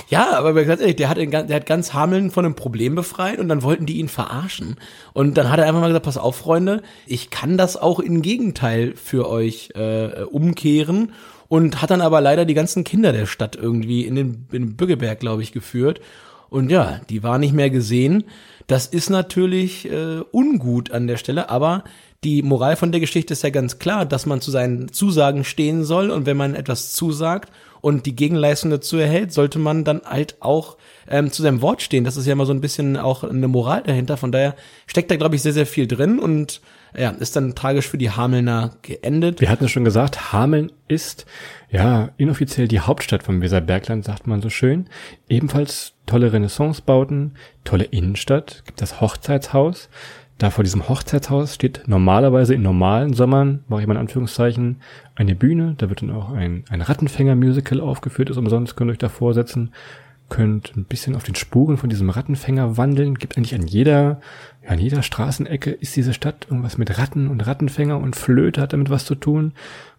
ja, 0.09 0.37
aber 0.37 0.63
ganz 0.63 0.79
ehrlich, 0.79 0.97
der 0.97 1.09
hat, 1.09 1.17
in, 1.17 1.31
der 1.31 1.47
hat 1.47 1.65
ganz 1.65 1.93
Hameln 1.93 2.29
von 2.29 2.45
einem 2.45 2.55
Problem 2.55 2.93
befreit 2.93 3.39
und 3.39 3.49
dann 3.49 3.63
wollten 3.63 3.87
die 3.87 3.97
ihn 3.97 4.07
verarschen. 4.07 4.75
Und 5.13 5.35
dann 5.37 5.49
hat 5.49 5.59
er 5.59 5.65
einfach 5.65 5.81
mal 5.81 5.87
gesagt, 5.87 6.05
pass 6.05 6.17
auf, 6.17 6.35
Freunde, 6.35 6.83
ich 7.07 7.31
kann 7.31 7.57
das 7.57 7.75
auch 7.75 7.99
im 7.99 8.21
Gegenteil 8.21 8.93
für 8.95 9.27
euch 9.27 9.71
äh, 9.75 10.23
umkehren 10.23 11.13
und 11.47 11.81
hat 11.81 11.89
dann 11.89 12.01
aber 12.01 12.21
leider 12.21 12.45
die 12.45 12.53
ganzen 12.53 12.83
Kinder 12.83 13.11
der 13.11 13.25
Stadt 13.25 13.55
irgendwie 13.55 14.05
in 14.05 14.15
den, 14.15 14.47
in 14.51 14.61
den 14.61 14.75
Bückeberg, 14.75 15.19
glaube 15.19 15.41
ich, 15.41 15.51
geführt. 15.51 16.01
Und 16.49 16.69
ja, 16.69 17.01
die 17.09 17.23
war 17.23 17.39
nicht 17.39 17.53
mehr 17.53 17.71
gesehen. 17.71 18.25
Das 18.67 18.85
ist 18.87 19.09
natürlich 19.09 19.91
äh, 19.91 20.21
ungut 20.31 20.91
an 20.91 21.07
der 21.07 21.17
Stelle, 21.17 21.49
aber 21.49 21.83
die 22.25 22.41
Moral 22.41 22.75
von 22.75 22.91
der 22.91 22.99
Geschichte 22.99 23.33
ist 23.33 23.43
ja 23.43 23.51
ganz 23.51 23.77
klar, 23.77 24.03
dass 24.03 24.25
man 24.25 24.41
zu 24.41 24.49
seinen 24.49 24.91
Zusagen 24.91 25.43
stehen 25.43 25.83
soll 25.83 26.09
und 26.09 26.25
wenn 26.25 26.35
man 26.35 26.55
etwas 26.55 26.91
zusagt 26.91 27.51
und 27.81 28.07
die 28.07 28.15
Gegenleistung 28.15 28.71
dazu 28.71 28.97
erhält, 28.97 29.31
sollte 29.31 29.59
man 29.59 29.83
dann 29.83 30.01
halt 30.03 30.35
auch 30.39 30.75
ähm, 31.07 31.31
zu 31.31 31.43
seinem 31.43 31.61
Wort 31.61 31.83
stehen. 31.83 32.03
Das 32.03 32.17
ist 32.17 32.25
ja 32.25 32.33
immer 32.33 32.47
so 32.47 32.53
ein 32.53 32.61
bisschen 32.61 32.97
auch 32.97 33.23
eine 33.23 33.47
Moral 33.47 33.83
dahinter. 33.83 34.17
Von 34.17 34.31
daher 34.31 34.55
steckt 34.87 35.11
da, 35.11 35.17
glaube 35.17 35.35
ich, 35.35 35.43
sehr, 35.43 35.53
sehr 35.53 35.67
viel 35.67 35.85
drin 35.85 36.17
und 36.17 36.61
ja, 36.97 37.11
ist 37.11 37.35
dann 37.35 37.53
tragisch 37.53 37.87
für 37.87 37.99
die 37.99 38.09
Hamelner 38.09 38.71
geendet. 38.81 39.39
Wir 39.39 39.49
hatten 39.49 39.65
es 39.65 39.71
schon 39.71 39.85
gesagt, 39.85 40.33
Hameln 40.33 40.71
ist 40.87 41.27
ja 41.69 42.09
inoffiziell 42.17 42.67
die 42.67 42.79
Hauptstadt 42.79 43.21
vom 43.21 43.41
Weserbergland, 43.43 44.03
sagt 44.03 44.25
man 44.25 44.41
so 44.41 44.49
schön. 44.49 44.87
Ebenfalls 45.29 45.93
tolle 46.07 46.33
Renaissancebauten, 46.33 47.35
tolle 47.65 47.83
Innenstadt, 47.83 48.63
gibt 48.65 48.81
das 48.81 48.99
Hochzeitshaus. 48.99 49.89
Da 50.37 50.49
vor 50.49 50.65
diesem 50.65 50.89
Hochzeitshaus 50.89 51.55
steht 51.55 51.83
normalerweise 51.87 52.53
in 52.53 52.61
normalen 52.61 53.13
Sommern, 53.13 53.63
mache 53.69 53.81
ich 53.81 53.87
mal 53.87 53.93
in 53.93 54.01
Anführungszeichen, 54.01 54.81
eine 55.15 55.33
Bühne. 55.33 55.75
Da 55.77 55.87
wird 55.89 56.01
dann 56.01 56.11
auch 56.11 56.31
ein, 56.31 56.65
ein 56.69 56.81
Rattenfänger-Musical 56.81 57.79
aufgeführt, 57.79 58.29
ist 58.29 58.37
umsonst, 58.37 58.75
könnt 58.75 58.89
ihr 58.89 58.93
euch 58.93 58.97
davor 58.97 59.33
setzen. 59.33 59.71
Könnt 60.27 60.75
ein 60.75 60.85
bisschen 60.85 61.15
auf 61.15 61.23
den 61.23 61.35
Spuren 61.35 61.77
von 61.77 61.89
diesem 61.89 62.09
Rattenfänger 62.09 62.77
wandeln. 62.77 63.13
Gibt 63.13 63.37
eigentlich 63.37 63.53
an 63.53 63.67
jeder, 63.67 64.19
ja, 64.63 64.69
an 64.71 64.79
jeder 64.79 65.03
Straßenecke 65.03 65.69
ist 65.69 65.95
diese 65.95 66.15
Stadt 66.15 66.47
irgendwas 66.49 66.79
mit 66.79 66.97
Ratten 66.97 67.27
und 67.27 67.45
Rattenfänger 67.45 67.97
und 67.97 68.15
Flöte 68.15 68.59
hat 68.59 68.73
damit 68.73 68.89
was 68.89 69.05
zu 69.05 69.13
tun. 69.13 69.53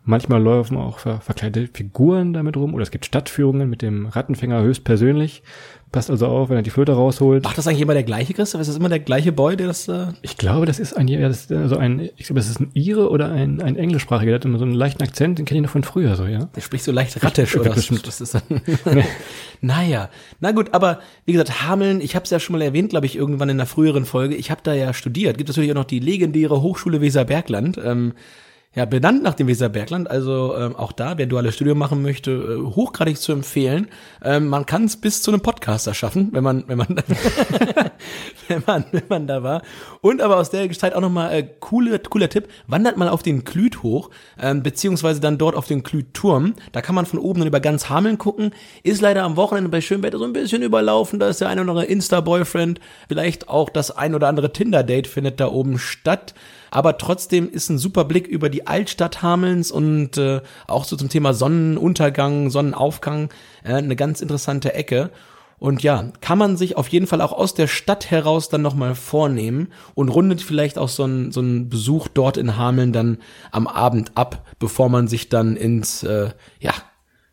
Manchmal 0.05 0.43
laufen 0.43 0.77
auch 0.77 0.99
ver 0.99 1.21
verkleidete 1.21 1.73
Figuren 1.73 2.33
damit 2.33 2.57
rum 2.57 2.75
oder 2.75 2.83
es 2.83 2.91
gibt 2.91 3.07
Stadtführungen 3.07 3.71
mit 3.71 3.83
dem 3.83 4.07
Rattenfänger 4.07 4.63
höchstpersönlich. 4.63 5.45
Passt 5.97 6.11
also 6.11 6.27
auf, 6.27 6.51
wenn 6.51 6.57
er 6.57 6.63
die 6.63 6.71
Flöte 6.71 6.93
rausholt. 6.93 7.45
Macht 7.45 7.57
das 7.57 7.67
eigentlich 7.67 7.81
immer 7.81 7.95
der 7.95 8.03
gleiche, 8.03 8.35
Christoph? 8.35 8.61
Ist 8.61 8.69
das 8.69 8.77
immer 8.77 8.91
der 8.91 9.01
gleiche 9.01 9.33
Boy, 9.33 9.57
der 9.57 9.67
das 9.67 9.89
äh 9.89 10.09
Ich 10.21 10.37
glaube, 10.37 10.67
das 10.67 10.79
ist 10.79 10.93
ein, 10.93 11.09
ja, 11.09 11.27
das 11.27 11.43
ist 11.43 11.53
also 11.53 11.79
ein, 11.79 12.11
ich 12.17 12.27
glaube, 12.27 12.41
das 12.41 12.51
ist 12.51 12.61
ein 12.61 12.71
Ire 12.75 13.11
oder 13.11 13.33
ein, 13.33 13.63
ein 13.63 13.77
englischsprachiger, 13.77 14.33
der 14.33 14.35
hat 14.37 14.45
immer 14.45 14.59
so 14.59 14.65
einen 14.65 14.75
leichten 14.75 15.03
Akzent, 15.03 15.39
den 15.39 15.47
kenne 15.47 15.61
ich 15.61 15.63
noch 15.63 15.71
von 15.71 15.85
früher, 15.85 16.15
so, 16.15 16.27
ja. 16.27 16.49
Der 16.55 16.61
spricht 16.61 16.85
so 16.85 16.93
leicht 16.93 17.23
rattisch 17.25 17.55
Ja, 17.55 17.61
oder 17.63 17.77
was, 17.77 17.91
was 17.91 18.21
ist 18.21 18.35
dann? 18.35 18.43
naja, 19.63 20.11
na 20.41 20.53
gut, 20.53 20.75
aber 20.75 21.01
wie 21.25 21.33
gesagt, 21.33 21.63
Hameln, 21.63 22.03
ich 22.03 22.15
habe 22.15 22.25
es 22.25 22.31
ja 22.31 22.39
schon 22.39 22.59
mal 22.59 22.63
erwähnt, 22.63 22.91
glaube 22.91 23.07
ich, 23.07 23.17
irgendwann 23.17 23.49
in 23.49 23.57
einer 23.57 23.67
früheren 23.67 24.05
Folge. 24.05 24.35
Ich 24.35 24.51
habe 24.51 24.61
da 24.63 24.75
ja 24.75 24.93
studiert. 24.93 25.39
Gibt 25.39 25.49
natürlich 25.49 25.71
auch 25.71 25.77
noch 25.77 25.85
die 25.85 26.01
legendäre 26.01 26.61
Hochschule 26.61 27.01
Weserbergland. 27.01 27.81
Ähm, 27.83 28.13
ja, 28.77 28.85
benannt 28.85 29.23
nach 29.23 29.33
dem 29.33 29.49
Weserbergland, 29.49 30.11
also 30.11 30.55
ähm, 30.55 30.77
auch 30.77 30.93
da, 30.93 31.17
wer 31.17 31.25
duales 31.25 31.55
Studium 31.55 31.79
machen 31.79 32.03
möchte, 32.03 32.31
äh, 32.31 32.75
hochgradig 32.77 33.17
zu 33.19 33.33
empfehlen. 33.33 33.89
Ähm, 34.23 34.49
man 34.49 34.67
kann 34.67 34.85
es 34.85 34.99
bis 34.99 35.23
zu 35.23 35.31
einem 35.31 35.41
Podcaster 35.41 35.95
schaffen, 35.95 36.29
wenn 36.33 36.45
man, 36.45 36.65
wenn 36.67 36.77
man, 36.77 36.89
wenn 38.49 38.63
man, 38.67 38.85
wenn 38.93 39.05
man 39.09 39.27
da 39.27 39.43
war. 39.43 39.63
Und 40.03 40.21
aber 40.21 40.37
aus 40.37 40.51
der 40.51 40.71
Zeit 40.73 40.95
auch 40.95 41.01
nochmal 41.01 41.33
äh, 41.33 41.49
coole, 41.59 41.99
cooler 41.99 42.29
Tipp, 42.29 42.49
wandert 42.67 42.99
mal 42.99 43.09
auf 43.09 43.23
den 43.23 43.45
Klüt 43.45 43.83
hoch, 43.83 44.11
ähm, 44.39 44.63
beziehungsweise 44.63 45.21
dann 45.21 45.39
dort 45.39 45.57
auf 45.57 45.67
den 45.67 45.83
Klütturm. 45.83 46.53
Da 46.73 46.83
kann 46.83 46.95
man 46.95 47.07
von 47.07 47.19
oben 47.19 47.41
dann 47.41 47.49
über 47.49 47.61
ganz 47.61 47.89
Hameln 47.89 48.19
gucken. 48.19 48.51
Ist 48.83 49.01
leider 49.01 49.23
am 49.23 49.37
Wochenende 49.39 49.71
bei 49.71 49.81
schönem 49.81 50.03
Wetter 50.03 50.19
so 50.19 50.25
ein 50.25 50.35
bisschen 50.35 50.61
überlaufen. 50.61 51.19
Da 51.19 51.29
ist 51.29 51.41
der 51.41 51.49
ein 51.49 51.59
oder 51.59 51.71
andere 51.71 51.87
Insta-Boyfriend. 51.87 52.81
Vielleicht 53.09 53.49
auch 53.49 53.71
das 53.71 53.91
ein 53.91 54.15
oder 54.15 54.29
andere 54.29 54.53
Tinder-Date 54.53 55.07
findet 55.07 55.41
da 55.41 55.49
oben 55.49 55.79
statt. 55.79 56.35
Aber 56.71 56.99
trotzdem 56.99 57.51
ist 57.51 57.69
ein 57.69 57.79
super 57.79 58.05
Blick 58.05 58.27
über 58.27 58.49
die 58.49 58.67
Altstadt 58.67 59.23
Hamelns 59.23 59.71
und 59.71 60.19
äh, 60.19 60.41
auch 60.67 60.85
so 60.85 60.97
zum 60.97 61.09
Thema 61.09 61.35
Sonnenuntergang, 61.35 62.51
Sonnenaufgang 62.51 63.31
äh, 63.65 63.75
eine 63.75 63.97
ganz 63.97 64.21
interessante 64.21 64.75
Ecke. 64.75 65.11
Und 65.59 65.83
ja, 65.83 66.11
kann 66.21 66.37
man 66.37 66.57
sich 66.57 66.77
auf 66.77 66.89
jeden 66.89 67.07
Fall 67.07 67.23
auch 67.23 67.33
aus 67.33 67.55
der 67.55 67.67
Stadt 67.67 68.11
heraus 68.11 68.51
dann 68.51 68.61
nochmal 68.61 68.95
vornehmen 68.95 69.69
und 69.95 70.11
rundet 70.11 70.43
vielleicht 70.43 70.77
auch 70.77 70.91
so 70.91 71.05
einen 71.05 71.33
so 71.33 71.41
einen 71.41 71.71
Besuch 71.71 72.09
dort 72.09 72.37
in 72.37 72.57
Hameln 72.57 72.93
dann 72.93 73.19
am 73.53 73.67
Abend 73.67 74.13
ab, 74.17 74.45
bevor 74.59 74.91
man 74.91 75.09
sich 75.09 75.31
dann 75.31 75.57
ins, 75.57 76.03
äh, 76.03 76.31
ja, 76.61 76.75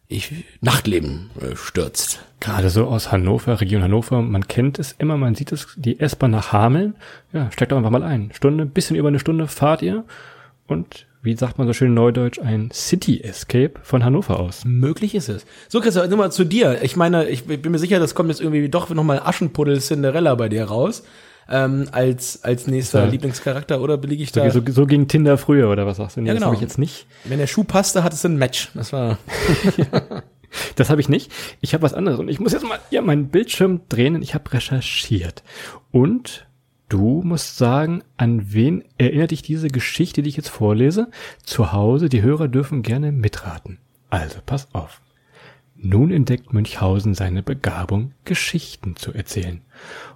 ich, 0.08 0.46
Nachtleben 0.62 1.30
äh, 1.40 1.56
stürzt. 1.56 2.20
Gerade 2.40 2.70
so 2.70 2.86
aus 2.86 3.12
Hannover, 3.12 3.62
Region 3.62 3.84
Hannover, 3.84 4.22
man 4.22 4.48
kennt 4.48 4.80
es 4.80 4.92
immer, 4.92 5.18
man 5.18 5.36
sieht 5.36 5.52
es, 5.52 5.68
die 5.76 6.00
S-Bahn 6.00 6.32
nach 6.32 6.52
Hameln, 6.52 6.96
ja, 7.32 7.52
steigt 7.52 7.72
doch 7.72 7.78
einfach 7.78 7.90
mal 7.90 8.04
ein. 8.04 8.32
Stunde, 8.34 8.66
bisschen 8.66 8.96
über 8.96 9.08
eine 9.08 9.20
Stunde 9.20 9.48
fahrt 9.48 9.82
ihr 9.82 10.04
und 10.68 11.08
wie 11.24 11.36
sagt 11.38 11.58
man 11.58 11.68
so 11.68 11.74
schön 11.74 11.94
neudeutsch, 11.94 12.40
ein 12.40 12.70
City 12.72 13.22
Escape 13.22 13.76
von 13.82 14.04
Hannover 14.04 14.42
aus. 14.42 14.66
Möglich 14.66 15.16
ist 15.16 15.30
es. 15.30 15.46
So, 15.70 15.80
Christoph, 15.80 16.10
nur 16.10 16.18
mal 16.18 16.32
zu 16.32 16.44
dir. 16.44 16.84
Ich 16.84 16.98
meine, 16.98 17.30
ich 17.30 17.46
bin 17.46 17.72
mir 17.72 17.80
sicher, 17.80 18.00
das 18.00 18.14
kommt 18.14 18.28
jetzt 18.28 18.42
irgendwie 18.42 18.68
doch 18.68 18.90
nochmal 18.90 19.22
Aschenpuddel 19.24 19.80
Cinderella 19.80 20.36
bei 20.36 20.50
dir 20.50 20.66
raus. 20.66 21.04
Ähm, 21.50 21.88
als, 21.92 22.44
als 22.44 22.68
nächster 22.68 23.04
Ja. 23.06 23.10
Lieblingscharakter, 23.12 23.82
oder 23.82 23.98
belege 23.98 24.24
ich 24.24 24.32
So, 24.32 24.40
da? 24.42 24.50
so, 24.50 24.62
so 24.66 24.86
ging 24.86 25.08
Tinder 25.08 25.38
früher, 25.38 25.70
oder 25.70 25.86
was 25.86 25.98
sagst 25.98 26.16
du? 26.18 26.22
Nee, 26.22 26.28
Ja, 26.30 26.34
das 26.34 26.40
genau. 26.40 26.48
habe 26.48 26.56
ich 26.56 26.62
jetzt 26.62 26.78
nicht. 26.78 27.06
Wenn 27.26 27.40
der 27.40 27.48
Schuh 27.48 27.64
passte, 27.64 28.04
hat 28.04 28.14
es 28.14 28.26
ein 28.26 28.38
Match. 28.38 28.72
Das 28.74 28.94
war. 28.94 29.18
Das 30.76 30.92
habe 30.92 31.02
ich 31.02 31.10
nicht. 31.10 31.32
Ich 31.62 31.74
habe 31.74 31.82
was 31.82 31.96
anderes. 31.96 32.20
Und 32.20 32.28
ich 32.30 32.40
muss 32.40 32.54
jetzt 32.54 32.64
mal 32.64 32.78
ja, 32.92 33.02
meinen 33.02 33.30
Bildschirm 33.30 33.82
drehen 33.90 34.22
ich 34.22 34.36
habe 34.36 34.54
recherchiert. 34.54 35.42
Und 35.92 36.48
du 36.90 37.22
musst 37.24 37.58
sagen, 37.58 38.04
an 38.18 38.54
wen 38.54 38.84
erinnert 39.00 39.32
dich 39.32 39.42
diese 39.42 39.68
Geschichte, 39.70 40.22
die 40.22 40.30
ich 40.30 40.38
jetzt 40.38 40.50
vorlese? 40.50 41.10
Zu 41.44 41.72
Hause, 41.72 42.08
die 42.08 42.22
Hörer 42.22 42.48
dürfen 42.50 42.84
gerne 42.84 43.12
mitraten. 43.12 43.80
Also, 44.12 44.40
pass 44.46 44.68
auf. 44.74 45.02
Nun 45.76 46.12
entdeckt 46.12 46.54
Münchhausen 46.54 47.16
seine 47.16 47.42
Begabung, 47.42 48.12
Geschichten 48.24 48.96
zu 48.96 49.12
erzählen. 49.12 49.62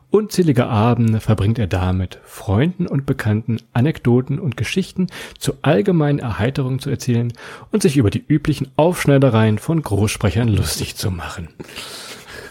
Unzählige 0.09 0.67
Abende 0.67 1.19
verbringt 1.19 1.59
er 1.59 1.67
damit, 1.67 2.19
Freunden 2.23 2.87
und 2.87 3.05
Bekannten 3.05 3.57
Anekdoten 3.73 4.39
und 4.39 4.55
Geschichten 4.55 5.07
zur 5.37 5.57
allgemeinen 5.63 6.19
Erheiterung 6.19 6.79
zu 6.79 6.89
erzählen 6.89 7.33
und 7.71 7.81
sich 7.81 7.97
über 7.97 8.09
die 8.09 8.23
üblichen 8.25 8.69
Aufschneidereien 8.77 9.59
von 9.59 9.81
Großsprechern 9.81 10.47
lustig 10.47 10.95
zu 10.95 11.11
machen. 11.11 11.49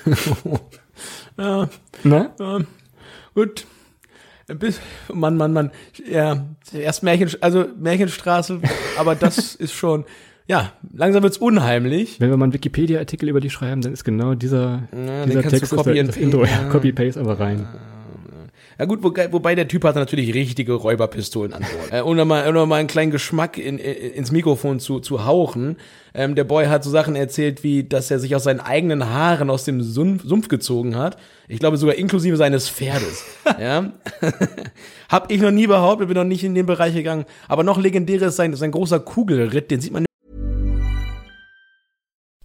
Ja, 1.38 1.68
Na? 2.02 2.30
ja, 2.40 2.60
gut. 3.34 3.66
Bis, 4.46 4.80
Mann, 5.12 5.36
Mann, 5.36 5.52
Mann. 5.52 5.70
Ja, 6.08 6.46
erst 6.72 7.02
Märchen, 7.02 7.30
also 7.42 7.66
Märchenstraße, 7.78 8.60
aber 8.96 9.14
das 9.16 9.54
ist 9.56 9.74
schon. 9.74 10.04
Ja, 10.48 10.72
langsam 10.92 11.22
wird's 11.24 11.38
unheimlich. 11.38 12.20
Wenn 12.20 12.30
wir 12.30 12.36
mal 12.36 12.44
einen 12.44 12.52
Wikipedia-Artikel 12.52 13.28
über 13.28 13.40
die 13.40 13.50
schreiben, 13.50 13.80
dann 13.80 13.92
ist 13.92 14.04
genau 14.04 14.34
dieser, 14.34 14.88
den 14.92 15.26
dieser 15.26 15.42
du 15.42 15.48
Text 15.48 15.72
ist 15.72 15.76
copy 15.76 16.02
das 16.04 16.16
Intro. 16.16 16.44
Ja, 16.44 16.68
Copy-Paste 16.70 17.20
aber 17.20 17.40
rein. 17.40 17.66
Ja 18.78 18.84
gut, 18.84 19.02
wo, 19.02 19.10
wobei 19.32 19.54
der 19.54 19.68
Typ 19.68 19.84
hatte 19.84 19.98
natürlich 19.98 20.34
richtige 20.34 20.74
Räuberpistolen 20.74 21.54
an 21.54 21.62
Bord. 21.62 21.92
äh, 21.92 22.02
um, 22.02 22.28
mal, 22.28 22.54
um 22.54 22.68
mal 22.68 22.76
einen 22.76 22.88
kleinen 22.88 23.10
Geschmack 23.10 23.56
in, 23.56 23.78
in, 23.78 24.12
ins 24.12 24.30
Mikrofon 24.30 24.80
zu, 24.80 25.00
zu 25.00 25.24
hauchen. 25.24 25.76
Ähm, 26.12 26.34
der 26.34 26.44
Boy 26.44 26.66
hat 26.66 26.84
so 26.84 26.90
Sachen 26.90 27.16
erzählt, 27.16 27.64
wie 27.64 27.84
dass 27.84 28.10
er 28.10 28.18
sich 28.18 28.36
aus 28.36 28.44
seinen 28.44 28.60
eigenen 28.60 29.08
Haaren 29.08 29.48
aus 29.48 29.64
dem 29.64 29.80
Sumpf, 29.82 30.24
Sumpf 30.24 30.48
gezogen 30.48 30.94
hat. 30.94 31.16
Ich 31.48 31.58
glaube 31.58 31.78
sogar 31.78 31.94
inklusive 31.96 32.36
seines 32.36 32.68
Pferdes. 32.68 33.24
ja. 33.58 33.92
Hab 35.08 35.32
ich 35.32 35.40
noch 35.40 35.52
nie 35.52 35.66
behauptet, 35.66 36.08
bin 36.08 36.16
noch 36.16 36.24
nicht 36.24 36.44
in 36.44 36.54
den 36.54 36.66
Bereich 36.66 36.94
gegangen. 36.94 37.24
Aber 37.48 37.64
noch 37.64 37.80
legendärer 37.80 38.26
ist 38.26 38.36
sein, 38.36 38.54
sein 38.54 38.72
großer 38.72 39.00
Kugelritt, 39.00 39.70
den 39.70 39.80
sieht 39.80 39.92
man 39.92 40.04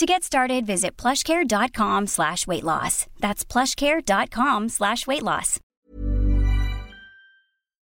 To 0.00 0.06
get 0.06 0.24
started, 0.24 0.66
visit 0.66 0.96
plushcare.com 0.96 2.06
slash 2.06 2.46
weight 2.46 2.64
loss. 2.64 3.04
That's 3.20 3.44
plushcare.com 3.44 4.70
slash 4.70 5.06
weight 5.06 5.20
loss. 5.20 5.60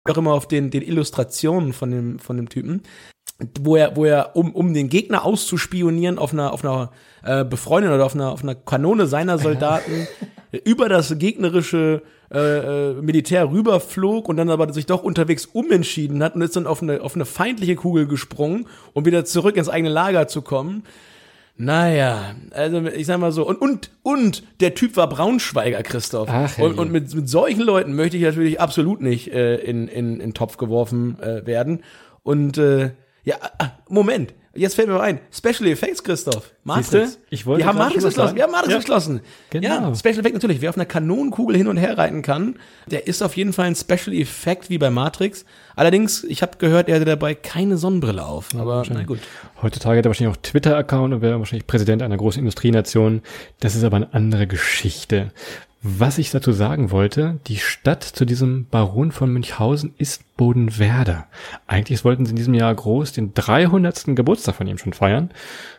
auch 0.08 0.16
immer 0.16 0.32
auf 0.32 0.48
den, 0.48 0.72
den 0.72 0.82
Illustrationen 0.82 1.72
von 1.72 1.92
dem, 1.92 2.18
von 2.18 2.36
dem 2.36 2.48
Typen, 2.48 2.82
wo 3.60 3.76
er, 3.76 3.94
wo 3.94 4.06
er, 4.06 4.34
um, 4.34 4.52
um 4.56 4.74
den 4.74 4.88
Gegner 4.88 5.24
auszuspionieren, 5.24 6.18
auf 6.18 6.32
einer, 6.32 6.52
auf 6.52 6.64
einer 6.64 6.90
äh, 7.22 7.44
Befreundin 7.44 7.92
oder 7.92 8.06
auf 8.06 8.16
einer, 8.16 8.32
auf 8.32 8.42
einer 8.42 8.56
Kanone 8.56 9.06
seiner 9.06 9.38
Soldaten 9.38 10.08
über 10.64 10.88
das 10.88 11.16
gegnerische 11.16 12.02
äh, 12.32 12.38
äh, 12.90 12.94
Militär 12.94 13.52
rüberflog 13.52 14.28
und 14.28 14.36
dann 14.36 14.50
aber 14.50 14.72
sich 14.72 14.86
doch 14.86 15.04
unterwegs 15.04 15.46
umentschieden 15.46 16.24
hat 16.24 16.34
und 16.34 16.42
ist 16.42 16.56
dann 16.56 16.66
auf 16.66 16.82
eine, 16.82 17.02
auf 17.02 17.14
eine 17.14 17.24
feindliche 17.24 17.76
Kugel 17.76 18.08
gesprungen, 18.08 18.66
um 18.94 19.04
wieder 19.04 19.24
zurück 19.24 19.56
ins 19.56 19.68
eigene 19.68 19.90
Lager 19.90 20.26
zu 20.26 20.42
kommen. 20.42 20.82
Naja, 21.62 22.36
also 22.52 22.86
ich 22.86 23.04
sag 23.04 23.20
mal 23.20 23.32
so, 23.32 23.46
und, 23.46 23.60
und, 23.60 23.90
und 24.02 24.42
der 24.60 24.74
Typ 24.74 24.96
war 24.96 25.10
Braunschweiger, 25.10 25.82
Christoph. 25.82 26.30
Ach, 26.30 26.58
und, 26.58 26.78
und 26.78 26.90
mit, 26.90 27.14
mit 27.14 27.28
solchen 27.28 27.60
Leuten 27.60 27.94
möchte 27.94 28.16
ich 28.16 28.22
natürlich 28.22 28.58
absolut 28.58 29.02
nicht 29.02 29.30
äh, 29.30 29.56
in, 29.56 29.86
in, 29.86 30.20
in 30.20 30.32
Topf 30.32 30.56
geworfen 30.56 31.20
äh, 31.20 31.44
werden. 31.44 31.82
Und 32.22 32.56
äh, 32.56 32.92
ja, 33.24 33.36
ah, 33.58 33.72
Moment, 33.90 34.32
jetzt 34.60 34.74
fällt 34.74 34.88
mir 34.88 35.00
ein. 35.00 35.20
Special 35.32 35.68
Effects, 35.68 36.02
Christoph. 36.04 36.52
Matrix. 36.64 36.90
Siehste? 36.90 37.18
Ich 37.30 37.46
wollte 37.46 37.60
Wir 37.62 37.66
haben 37.66 37.78
Matrix 37.78 38.04
geschlossen. 38.04 38.36
Wir 38.36 38.42
haben 38.44 38.52
Matrix 38.52 38.72
Ja. 38.72 38.78
geschlossen. 38.78 39.20
Genau. 39.50 39.66
Ja, 39.66 39.94
Special 39.94 40.18
Effect 40.18 40.34
natürlich. 40.34 40.60
Wer 40.60 40.70
auf 40.70 40.76
einer 40.76 40.86
Kanonenkugel 40.86 41.56
hin 41.56 41.66
und 41.68 41.76
her 41.76 41.96
reiten 41.98 42.22
kann, 42.22 42.56
der 42.86 43.06
ist 43.06 43.22
auf 43.22 43.36
jeden 43.36 43.52
Fall 43.52 43.66
ein 43.66 43.74
Special 43.74 44.14
Effect 44.14 44.70
wie 44.70 44.78
bei 44.78 44.90
Matrix. 44.90 45.44
Allerdings, 45.76 46.24
ich 46.24 46.42
habe 46.42 46.58
gehört, 46.58 46.88
er 46.88 46.96
hatte 46.96 47.04
dabei 47.06 47.34
keine 47.34 47.76
Sonnenbrille 47.78 48.24
auf. 48.24 48.48
Aber 48.56 48.84
na 48.90 49.02
gut. 49.04 49.18
Heutzutage 49.62 49.98
hat 49.98 50.06
er 50.06 50.10
wahrscheinlich 50.10 50.36
auch 50.36 50.42
Twitter-Account 50.42 51.14
und 51.14 51.22
wäre 51.22 51.38
wahrscheinlich 51.38 51.66
Präsident 51.66 52.02
einer 52.02 52.16
großen 52.16 52.40
Industrienation. 52.40 53.22
Das 53.60 53.74
ist 53.74 53.84
aber 53.84 53.96
eine 53.96 54.12
andere 54.14 54.46
Geschichte. 54.46 55.32
Was 55.82 56.18
ich 56.18 56.30
dazu 56.30 56.52
sagen 56.52 56.90
wollte, 56.90 57.40
die 57.46 57.56
Stadt 57.56 58.04
zu 58.04 58.26
diesem 58.26 58.66
Baron 58.66 59.12
von 59.12 59.32
Münchhausen 59.32 59.94
ist 59.96 60.36
Bodenwerder. 60.36 61.26
Eigentlich 61.66 62.04
wollten 62.04 62.26
sie 62.26 62.30
in 62.30 62.36
diesem 62.36 62.52
Jahr 62.52 62.74
groß 62.74 63.12
den 63.12 63.32
300. 63.32 64.14
Geburtstag 64.14 64.56
von 64.56 64.66
ihm 64.66 64.76
schon 64.76 64.92
feiern. 64.92 65.30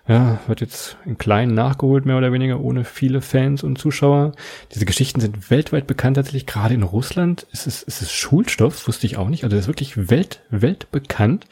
Ja, 0.08 0.40
wird 0.48 0.62
jetzt 0.62 0.98
in 1.06 1.20
kleinen 1.20 1.54
nachgeholt, 1.54 2.08
mehr 2.08 2.18
oder 2.18 2.34
weniger, 2.34 2.60
ohne 2.62 2.84
viele 2.84 3.22
Fans 3.22 3.62
und 3.62 3.78
Zuschauer. 3.78 4.32
Diese 4.74 4.86
Geschichten 4.86 5.22
sind 5.22 5.52
weltweit 5.52 5.86
bekannt, 5.86 6.16
tatsächlich 6.16 6.48
gerade 6.48 6.74
in 6.74 6.82
Russland. 6.84 7.46
Es 7.52 7.68
ist, 7.68 7.88
es 7.88 8.02
ist 8.02 8.12
Schulstoff, 8.12 8.88
wusste 8.88 9.06
ich 9.06 9.18
auch 9.18 9.30
nicht. 9.30 9.44
Also 9.44 9.56
das 9.56 9.66
ist 9.66 9.70
wirklich 9.70 10.10
welt, 10.10 10.42
weltbekannt 10.50 11.46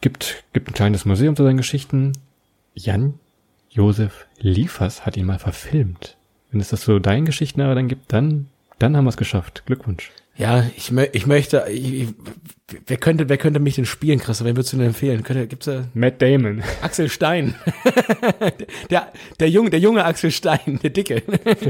gibt, 0.00 0.44
gibt 0.52 0.68
ein 0.68 0.74
kleines 0.74 1.04
Museum 1.04 1.34
zu 1.34 1.42
seinen 1.42 1.56
Geschichten. 1.56 2.12
Jan 2.74 3.14
Josef 3.70 4.26
Liefers 4.38 5.04
hat 5.04 5.16
ihn 5.16 5.26
mal 5.26 5.40
verfilmt. 5.40 6.16
Wenn 6.50 6.60
es 6.60 6.70
das 6.70 6.82
so 6.82 6.98
deinen 6.98 7.26
Geschichten 7.26 7.60
aber 7.60 7.74
dann 7.74 7.88
gibt, 7.88 8.12
dann, 8.12 8.48
dann 8.78 8.96
haben 8.96 9.04
wir 9.04 9.10
es 9.10 9.16
geschafft. 9.16 9.62
Glückwunsch. 9.66 10.10
Ja, 10.36 10.64
ich, 10.76 10.92
ich 11.12 11.26
möchte, 11.26 11.66
ich, 11.70 11.92
ich 11.92 12.08
wer 12.86 12.96
könnte, 12.96 13.28
wer 13.28 13.36
könnte 13.36 13.60
mich 13.60 13.76
denn 13.76 13.86
spielen, 13.86 14.18
Christoph? 14.18 14.46
Wen 14.46 14.56
würdest 14.56 14.72
du 14.72 14.76
denn 14.76 14.86
empfehlen? 14.86 15.22
Könnte, 15.22 15.46
gibt's 15.46 15.66
da 15.66 15.84
Matt 15.94 16.20
Damon. 16.20 16.62
Axel 16.82 17.08
Stein? 17.08 17.54
der, 18.90 19.12
der 19.38 19.50
junge, 19.50 19.70
der 19.70 19.80
junge 19.80 20.04
Axel 20.04 20.30
Stein, 20.30 20.78
der 20.82 20.90
dicke. 20.90 21.22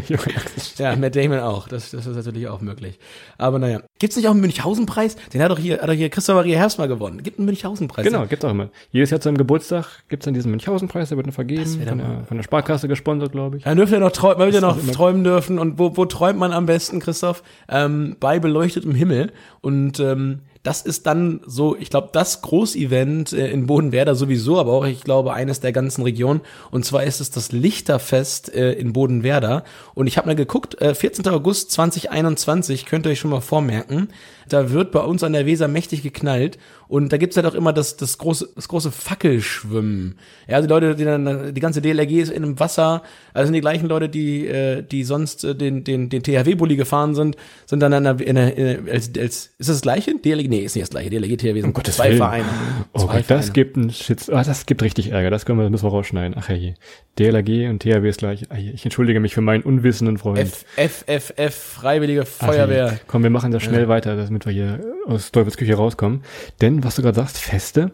ja, 0.79 0.97
Matt 0.97 1.17
Damon 1.17 1.41
auch. 1.41 1.69
Das, 1.69 1.91
das 1.91 2.07
ist 2.07 2.17
natürlich 2.17 2.49
auch 2.49 2.61
möglich. 2.61 2.99
Aber 3.39 3.59
naja. 3.59 3.83
Gibt's 3.99 4.17
nicht 4.17 4.27
auch 4.27 4.33
einen 4.33 4.41
Münchhausen-Preis? 4.41 5.17
Den 5.33 5.43
hat 5.43 5.51
doch 5.51 5.59
hier, 5.59 5.81
hat 5.81 5.89
doch 5.89 5.95
hier 5.95 6.09
Christoph 6.09 6.37
Maria 6.37 6.59
Herbst 6.59 6.79
mal 6.79 6.89
gewonnen. 6.89 7.23
Gibt 7.23 7.39
einen 7.39 7.47
Münchhausen-Preis. 7.47 8.05
Genau, 8.05 8.27
gibt's 8.27 8.45
auch 8.45 8.51
immer. 8.51 8.71
Jedes 8.93 9.11
Jahr 9.11 9.21
zu 9.21 9.25
seinem 9.25 9.39
Geburtstag 9.39 9.87
gibt's 10.09 10.25
dann 10.25 10.35
diesen 10.35 10.51
Münchhausen-Preis, 10.51 11.09
der 11.11 11.17
wird 11.17 11.27
dann 11.27 11.33
vergeben, 11.33 11.67
von 11.67 11.99
der, 11.99 12.25
von 12.27 12.37
der 12.37 12.45
Sparkasse 12.45 12.89
gesponsert, 12.89 13.33
glaube 13.33 13.59
ich. 13.59 13.65
Man 13.65 13.77
dürfte 13.77 13.97
ja 13.97 14.01
noch 14.01 14.13
träumen, 14.13 14.39
man 14.39 14.49
will 14.49 14.55
ja 14.55 14.61
noch 14.61 14.79
träumen 14.93 15.25
dürfen. 15.25 15.59
Und 15.59 15.79
wo, 15.79 15.97
wo 15.97 16.05
träumt 16.05 16.39
man 16.39 16.53
am 16.53 16.67
besten, 16.67 17.01
Christoph? 17.01 17.43
Ähm, 17.69 18.17
bei 18.21 18.39
beleuchtetem 18.39 18.95
Himmel. 18.95 19.33
Und 19.61 20.01
ähm, 20.01 20.41
das 20.63 20.83
ist 20.83 21.07
dann 21.07 21.41
so, 21.47 21.75
ich 21.75 21.89
glaube, 21.89 22.11
das 22.13 22.43
Großevent 22.43 23.33
äh, 23.33 23.51
in 23.51 23.67
Bodenwerder 23.67 24.15
sowieso, 24.15 24.59
aber 24.59 24.73
auch, 24.73 24.85
ich 24.85 25.03
glaube, 25.03 25.33
eines 25.33 25.61
der 25.61 25.73
ganzen 25.73 26.03
Region. 26.03 26.43
Und 26.71 26.85
zwar 26.85 27.03
ist 27.05 27.21
es 27.21 27.31
das 27.31 27.51
Lichterfest 27.51 28.55
äh, 28.55 28.73
in 28.73 28.93
Bodenwerder. 28.93 29.65
Und 29.95 30.07
ich 30.07 30.19
habe 30.19 30.27
mal 30.27 30.37
geguckt, 30.37 30.81
äh, 30.83 30.95
14. 30.95 31.27
August 31.29 31.71
2021, 31.73 32.85
könnt 32.85 33.07
ihr 33.07 33.13
euch 33.13 33.21
schon 33.21 33.31
mal 33.31 33.41
vormerken. 33.41 34.09
Da 34.53 34.71
wird 34.71 34.91
bei 34.93 35.01
uns 35.01 35.23
an 35.23 35.33
der 35.33 35.47
Weser 35.47 35.69
mächtig 35.69 36.03
geknallt. 36.03 36.59
Und 36.89 37.13
da 37.13 37.19
gibt's 37.19 37.37
halt 37.37 37.47
auch 37.47 37.55
immer 37.55 37.73
das, 37.73 37.97
das 37.97 38.19
große, 38.19 38.49
das 38.57 38.67
große 38.67 38.91
Fackelschwimmen. 38.91 40.17
Ja, 40.49 40.61
die 40.61 40.67
Leute, 40.67 40.97
die 40.97 41.05
dann, 41.05 41.55
die 41.55 41.61
ganze 41.61 41.81
DLRG 41.81 42.11
ist 42.21 42.33
in 42.33 42.43
einem 42.43 42.59
Wasser, 42.59 43.03
also 43.33 43.47
sind 43.47 43.55
die 43.55 43.61
gleichen 43.61 43.87
Leute, 43.89 44.09
die, 44.09 44.49
äh, 44.49 44.83
die 44.83 45.05
sonst 45.05 45.45
äh, 45.45 45.55
den, 45.55 45.85
den, 45.85 46.09
den 46.09 46.25
THW-Bulli 46.25 46.75
gefahren 46.75 47.15
sind, 47.15 47.37
sind 47.67 47.81
dann 47.81 47.93
in 47.93 48.03
der, 48.03 48.21
in 48.21 48.35
der, 48.35 48.57
in 48.57 48.85
der 48.85 48.93
als, 48.93 49.11
als, 49.17 49.47
ist 49.47 49.53
das 49.59 49.67
das 49.69 49.83
gleiche? 49.83 50.17
DLRG? 50.19 50.49
Nee, 50.49 50.61
ist 50.65 50.75
nicht 50.75 50.83
das 50.83 50.91
gleiche. 50.91 51.11
DLRG, 51.11 51.37
THW 51.37 51.61
sind 51.61 51.73
Gottes 51.75 51.97
zwei 51.97 52.09
Willen. 52.09 52.19
Vereine. 52.19 52.45
Oh 52.93 52.99
Zwei 52.99 53.07
Gott, 53.07 53.17
das 53.19 53.27
Vereine. 53.27 53.53
gibt 53.53 53.77
einen 53.77 53.91
Shit, 53.91 54.29
ah, 54.33 54.43
das 54.43 54.67
gibt 54.67 54.83
richtig 54.83 55.13
Ärger. 55.13 55.31
Das 55.31 55.47
können 55.47 55.61
wir, 55.61 55.63
das 55.63 55.71
müssen 55.71 55.85
wir 55.87 55.91
rausschneiden. 55.91 56.37
Ach 56.37 56.49
je. 56.49 56.75
DLRG 57.21 57.69
und 57.69 57.83
THW 57.83 58.09
ist 58.09 58.19
gleich. 58.19 58.51
Ah. 58.51 58.57
Ich 58.57 58.85
entschuldige 58.85 59.21
mich 59.21 59.33
für 59.35 59.43
meinen 59.43 59.63
unwissenden 59.63 60.19
Freund. 60.19 60.41
F, 60.41 60.65
F, 60.77 61.05
F, 61.07 61.33
F, 61.37 61.55
Freiwillige 61.55 62.23
Ach. 62.23 62.47
Feuerwehr. 62.47 62.99
Komm, 63.07 63.23
wir 63.23 63.31
machen 63.31 63.53
das 63.53 63.63
schnell 63.63 63.89
weiter, 63.89 64.17
damit 64.41 64.47
wir 64.47 64.53
hier 64.53 64.95
aus 65.07 65.33
Teufels 65.33 65.57
Küche 65.57 65.75
rauskommen. 65.75 66.23
Denn, 66.61 66.85
was 66.85 66.97
du 66.97 67.03
gerade 67.03 67.17
sagst, 67.17 67.39
Feste, 67.39 67.93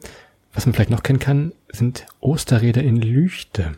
was 0.56 0.64
man 0.64 0.72
vielleicht 0.72 0.90
noch 0.90 1.02
kennen 1.02 1.18
kann, 1.18 1.52
sind 1.70 2.06
Osterräder 2.20 2.82
in 2.82 2.96
Lüchte. 2.96 3.74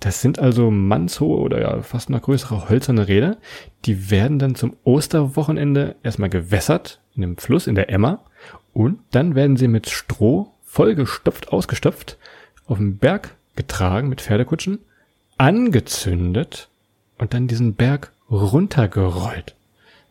Das 0.00 0.20
sind 0.20 0.40
also 0.40 0.72
mannshohe 0.72 1.38
oder 1.38 1.60
ja 1.60 1.82
fast 1.82 2.10
noch 2.10 2.20
größere 2.20 2.68
hölzerne 2.68 3.06
Räder. 3.06 3.36
Die 3.84 4.10
werden 4.10 4.40
dann 4.40 4.56
zum 4.56 4.76
Osterwochenende 4.82 5.94
erstmal 6.02 6.28
gewässert 6.28 7.00
in 7.14 7.22
dem 7.22 7.36
Fluss, 7.36 7.68
in 7.68 7.76
der 7.76 7.90
Emmer. 7.90 8.24
Und 8.72 8.98
dann 9.12 9.36
werden 9.36 9.56
sie 9.56 9.68
mit 9.68 9.88
Stroh 9.88 10.52
vollgestopft, 10.64 11.52
ausgestopft, 11.52 12.18
auf 12.66 12.78
den 12.78 12.98
Berg 12.98 13.34
getragen 13.54 14.08
mit 14.08 14.20
Pferdekutschen, 14.20 14.80
angezündet 15.38 16.68
und 17.18 17.34
dann 17.34 17.46
diesen 17.46 17.74
Berg 17.74 18.12
runtergerollt. 18.30 19.54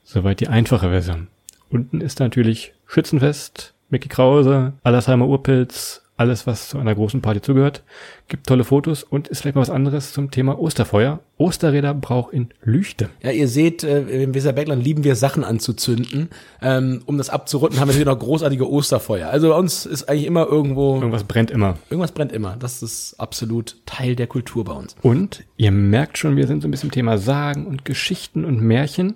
Soweit 0.03 0.39
die 0.39 0.47
einfache 0.47 0.89
Version. 0.89 1.27
Unten 1.69 2.01
ist 2.01 2.19
natürlich 2.19 2.73
Schützenfest, 2.87 3.73
Mickey 3.89 4.09
Krause, 4.09 4.73
Allersheimer 4.83 5.27
Urpilz, 5.27 6.01
alles, 6.17 6.47
was 6.47 6.69
zu 6.69 6.77
einer 6.77 6.95
großen 6.95 7.21
Party 7.21 7.41
zugehört. 7.41 7.83
Gibt 8.29 8.47
tolle 8.47 8.63
Fotos 8.63 9.03
und 9.03 9.27
ist 9.27 9.41
vielleicht 9.41 9.55
mal 9.55 9.61
was 9.61 9.69
anderes 9.69 10.13
zum 10.13 10.31
Thema 10.31 10.57
Osterfeuer. 10.57 11.19
Osterräder 11.37 11.93
braucht 11.93 12.31
in 12.33 12.47
Lüchte. 12.63 13.09
Ja, 13.21 13.31
ihr 13.31 13.49
seht, 13.49 13.83
äh, 13.83 14.23
im 14.23 14.33
Weserbergland 14.33 14.81
lieben 14.81 15.03
wir 15.03 15.17
Sachen 15.17 15.43
anzuzünden. 15.43 16.29
Ähm, 16.61 17.01
um 17.05 17.17
das 17.17 17.29
abzurunden, 17.29 17.81
haben 17.81 17.89
wir 17.89 17.93
natürlich 17.95 18.07
noch 18.07 18.17
großartige 18.17 18.69
Osterfeuer. 18.69 19.27
Also 19.29 19.49
bei 19.49 19.57
uns 19.57 19.85
ist 19.85 20.07
eigentlich 20.07 20.25
immer 20.25 20.47
irgendwo, 20.47 20.95
Irgendwas 20.95 21.25
brennt 21.25 21.51
immer. 21.51 21.77
irgendwas 21.89 22.13
brennt 22.13 22.31
immer. 22.31 22.55
Das 22.57 22.81
ist 22.81 23.15
absolut 23.19 23.75
Teil 23.85 24.15
der 24.15 24.27
Kultur 24.27 24.63
bei 24.63 24.73
uns. 24.73 24.95
Und 25.01 25.43
ihr 25.57 25.71
merkt 25.71 26.17
schon, 26.17 26.37
wir 26.37 26.47
sind 26.47 26.61
so 26.61 26.69
ein 26.69 26.71
bisschen 26.71 26.87
im 26.87 26.93
Thema 26.93 27.17
Sagen 27.17 27.65
und 27.67 27.83
Geschichten 27.83 28.45
und 28.45 28.61
Märchen. 28.61 29.15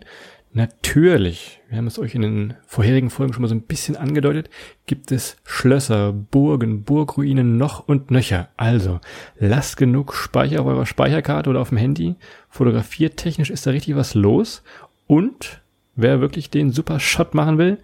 Natürlich, 0.52 1.62
wir 1.70 1.78
haben 1.78 1.86
es 1.86 2.00
euch 2.00 2.16
in 2.16 2.24
den 2.24 2.54
vorherigen 2.66 3.12
Folgen 3.12 3.34
schon 3.34 3.44
mal 3.44 3.48
so 3.48 3.54
ein 3.54 3.62
bisschen 3.62 3.96
angedeutet, 3.96 4.50
gibt 4.88 5.12
es 5.12 5.38
Schlösser, 5.46 6.12
Burgen, 6.12 6.84
Burgruinen 6.84 7.58
noch 7.58 7.88
und 7.88 8.10
nöcher. 8.10 8.50
Also, 8.58 9.00
lasst 9.38 9.78
genug 9.78 10.14
Speicher 10.16 10.62
auf 10.62 10.68
eurer 10.68 10.88
Speicherkarte 10.88 11.52
oder 11.52 11.62
auf 11.62 11.70
dem 11.70 11.78
Handy. 11.78 12.16
Fotografiertechnisch 12.50 13.52
ist 13.52 13.68
da 13.68 13.72
richtig 13.72 13.96
was 13.96 14.16
los. 14.16 14.64
Und 15.06 15.62
wer 15.96 16.20
wirklich 16.20 16.50
den 16.50 16.72
super 16.72 17.00
Shot 17.00 17.36
machen 17.36 17.60
will, 17.60 17.78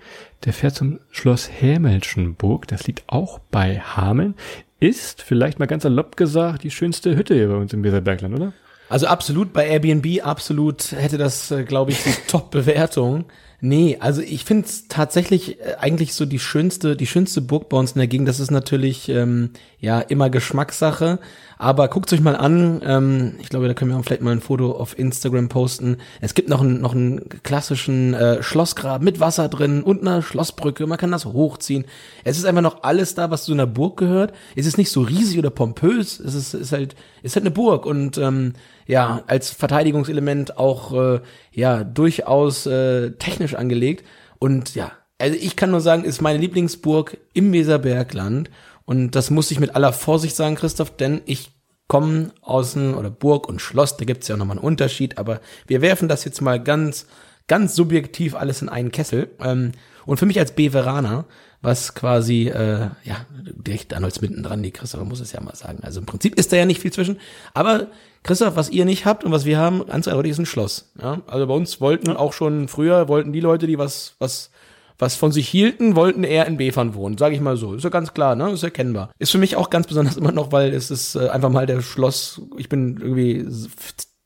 der 0.45 0.53
fährt 0.53 0.73
zum 0.73 0.99
Schloss 1.11 1.49
Hämelschenburg. 1.51 2.67
Das 2.67 2.87
liegt 2.87 3.03
auch 3.07 3.37
bei 3.51 3.79
Hameln. 3.79 4.33
Ist, 4.79 5.21
vielleicht 5.21 5.59
mal 5.59 5.67
ganz 5.67 5.83
salopp 5.83 6.17
gesagt, 6.17 6.63
die 6.63 6.71
schönste 6.71 7.15
Hütte 7.15 7.35
hier 7.35 7.47
bei 7.47 7.55
uns 7.55 7.73
im 7.73 7.83
Weserbergland, 7.83 8.35
oder? 8.35 8.53
Also 8.89 9.07
absolut 9.07 9.53
bei 9.53 9.67
Airbnb, 9.67 10.23
absolut 10.23 10.91
hätte 10.91 11.17
das, 11.17 11.51
äh, 11.51 11.63
glaube 11.63 11.91
ich, 11.91 12.03
die 12.03 12.13
Top-Bewertung. 12.27 13.25
Nee, 13.61 13.97
also 13.99 14.21
ich 14.21 14.43
finde 14.45 14.67
es 14.67 14.87
tatsächlich 14.89 15.59
äh, 15.59 15.75
eigentlich 15.79 16.13
so 16.13 16.25
die 16.25 16.39
schönste, 16.39 16.95
die 16.95 17.07
schönste 17.07 17.41
Burg 17.41 17.69
bei 17.69 17.77
uns 17.77 17.93
in 17.93 17.99
der 17.99 18.07
Gegend. 18.07 18.27
Das 18.27 18.39
ist 18.39 18.51
natürlich 18.51 19.09
ähm, 19.09 19.51
ja 19.85 20.01
immer 20.01 20.29
Geschmackssache. 20.29 21.19
Aber 21.57 21.87
guckt 21.87 22.11
euch 22.11 22.19
mal 22.19 22.35
an. 22.35 22.81
Ähm, 22.85 23.35
ich 23.39 23.47
glaube, 23.47 23.67
da 23.67 23.73
können 23.73 23.91
wir 23.91 23.97
auch 23.97 24.03
vielleicht 24.03 24.21
mal 24.21 24.31
ein 24.31 24.41
Foto 24.41 24.73
auf 24.73 24.99
Instagram 24.99 25.47
posten. 25.47 25.97
Es 26.19 26.33
gibt 26.33 26.49
noch 26.49 26.59
einen, 26.59 26.81
noch 26.81 26.93
einen 26.93 27.29
klassischen 27.43 28.13
äh, 28.13 28.43
Schlossgraben 28.43 29.05
mit 29.05 29.21
Wasser 29.21 29.47
drin 29.47 29.81
und 29.81 30.05
eine 30.05 30.21
Schlossbrücke. 30.21 30.85
Man 30.85 30.97
kann 30.97 31.11
das 31.11 31.25
hochziehen. 31.25 31.85
Es 32.25 32.37
ist 32.37 32.45
einfach 32.45 32.61
noch 32.61 32.83
alles 32.83 33.15
da, 33.15 33.31
was 33.31 33.45
zu 33.45 33.53
einer 33.53 33.67
Burg 33.67 33.97
gehört. 33.97 34.33
Es 34.55 34.65
ist 34.65 34.77
nicht 34.77 34.91
so 34.91 35.01
riesig 35.01 35.39
oder 35.39 35.49
pompös. 35.49 36.19
Es 36.19 36.33
ist, 36.33 36.53
ist 36.53 36.73
halt, 36.73 36.95
ist 37.23 37.35
halt 37.35 37.43
eine 37.43 37.51
Burg 37.51 37.85
und 37.85 38.17
ähm, 38.17 38.53
ja 38.87 39.23
als 39.27 39.49
Verteidigungselement 39.51 40.57
auch 40.57 40.93
äh, 40.93 41.21
ja 41.53 41.85
durchaus 41.85 42.65
äh, 42.65 43.11
technisch 43.11 43.55
angelegt. 43.55 44.05
Und 44.39 44.75
ja, 44.75 44.91
also 45.19 45.37
ich 45.39 45.55
kann 45.55 45.71
nur 45.71 45.81
sagen, 45.81 46.03
ist 46.03 46.21
meine 46.21 46.39
Lieblingsburg 46.39 47.17
im 47.33 47.53
Weserbergland. 47.53 48.49
Und 48.85 49.11
das 49.11 49.31
muss 49.31 49.51
ich 49.51 49.59
mit 49.59 49.75
aller 49.75 49.93
Vorsicht 49.93 50.35
sagen, 50.35 50.55
Christoph, 50.55 50.95
denn 50.95 51.21
ich 51.25 51.51
komme 51.87 52.31
aus 52.41 52.73
dem, 52.73 52.95
oder 52.95 53.09
Burg 53.09 53.47
und 53.47 53.61
Schloss, 53.61 53.97
da 53.97 54.05
gibt's 54.05 54.27
ja 54.27 54.35
auch 54.35 54.39
nochmal 54.39 54.57
einen 54.57 54.65
Unterschied, 54.65 55.17
aber 55.17 55.39
wir 55.67 55.81
werfen 55.81 56.07
das 56.07 56.25
jetzt 56.25 56.41
mal 56.41 56.61
ganz, 56.61 57.07
ganz 57.47 57.75
subjektiv 57.75 58.35
alles 58.35 58.61
in 58.61 58.69
einen 58.69 58.91
Kessel. 58.91 59.29
Ähm, 59.39 59.73
und 60.05 60.17
für 60.17 60.25
mich 60.25 60.39
als 60.39 60.51
Beveraner, 60.51 61.25
was 61.61 61.95
quasi, 61.95 62.47
äh, 62.47 62.89
ja, 63.03 63.25
direkt 63.41 63.93
an 63.93 64.03
uns 64.03 64.21
mittendran, 64.21 64.61
die 64.61 64.71
Christoph 64.71 65.03
muss 65.03 65.19
es 65.19 65.31
ja 65.31 65.41
mal 65.41 65.55
sagen. 65.55 65.79
Also 65.81 65.99
im 65.99 66.05
Prinzip 66.05 66.35
ist 66.35 66.51
da 66.51 66.57
ja 66.57 66.65
nicht 66.65 66.81
viel 66.81 66.93
zwischen. 66.93 67.19
Aber 67.55 67.87
Christoph, 68.21 68.55
was 68.55 68.69
ihr 68.69 68.85
nicht 68.85 69.05
habt 69.05 69.23
und 69.23 69.31
was 69.31 69.45
wir 69.45 69.57
haben, 69.57 69.85
ganz 69.85 70.07
eindeutig 70.07 70.31
ist 70.31 70.39
ein 70.39 70.45
Schloss. 70.45 70.91
Ja? 71.01 71.21
Also 71.25 71.47
bei 71.47 71.53
uns 71.53 71.81
wollten 71.81 72.15
auch 72.15 72.33
schon 72.33 72.67
früher, 72.67 73.07
wollten 73.07 73.33
die 73.33 73.39
Leute, 73.39 73.65
die 73.65 73.79
was, 73.79 74.15
was 74.19 74.51
was 74.97 75.15
von 75.15 75.31
sich 75.31 75.47
hielten, 75.47 75.95
wollten 75.95 76.23
eher 76.23 76.45
in 76.45 76.57
Befern 76.57 76.93
wohnen, 76.93 77.17
sage 77.17 77.35
ich 77.35 77.41
mal 77.41 77.57
so. 77.57 77.73
Ist 77.73 77.83
ja 77.83 77.89
ganz 77.89 78.13
klar, 78.13 78.35
ne? 78.35 78.51
Ist 78.51 78.63
erkennbar. 78.63 79.11
Ist 79.19 79.31
für 79.31 79.37
mich 79.37 79.55
auch 79.55 79.69
ganz 79.69 79.87
besonders 79.87 80.17
immer 80.17 80.31
noch, 80.31 80.51
weil 80.51 80.73
es 80.73 80.91
ist 80.91 81.15
äh, 81.15 81.29
einfach 81.29 81.49
mal 81.49 81.65
der 81.65 81.81
Schloss, 81.81 82.41
ich 82.57 82.69
bin 82.69 82.97
irgendwie 83.01 83.45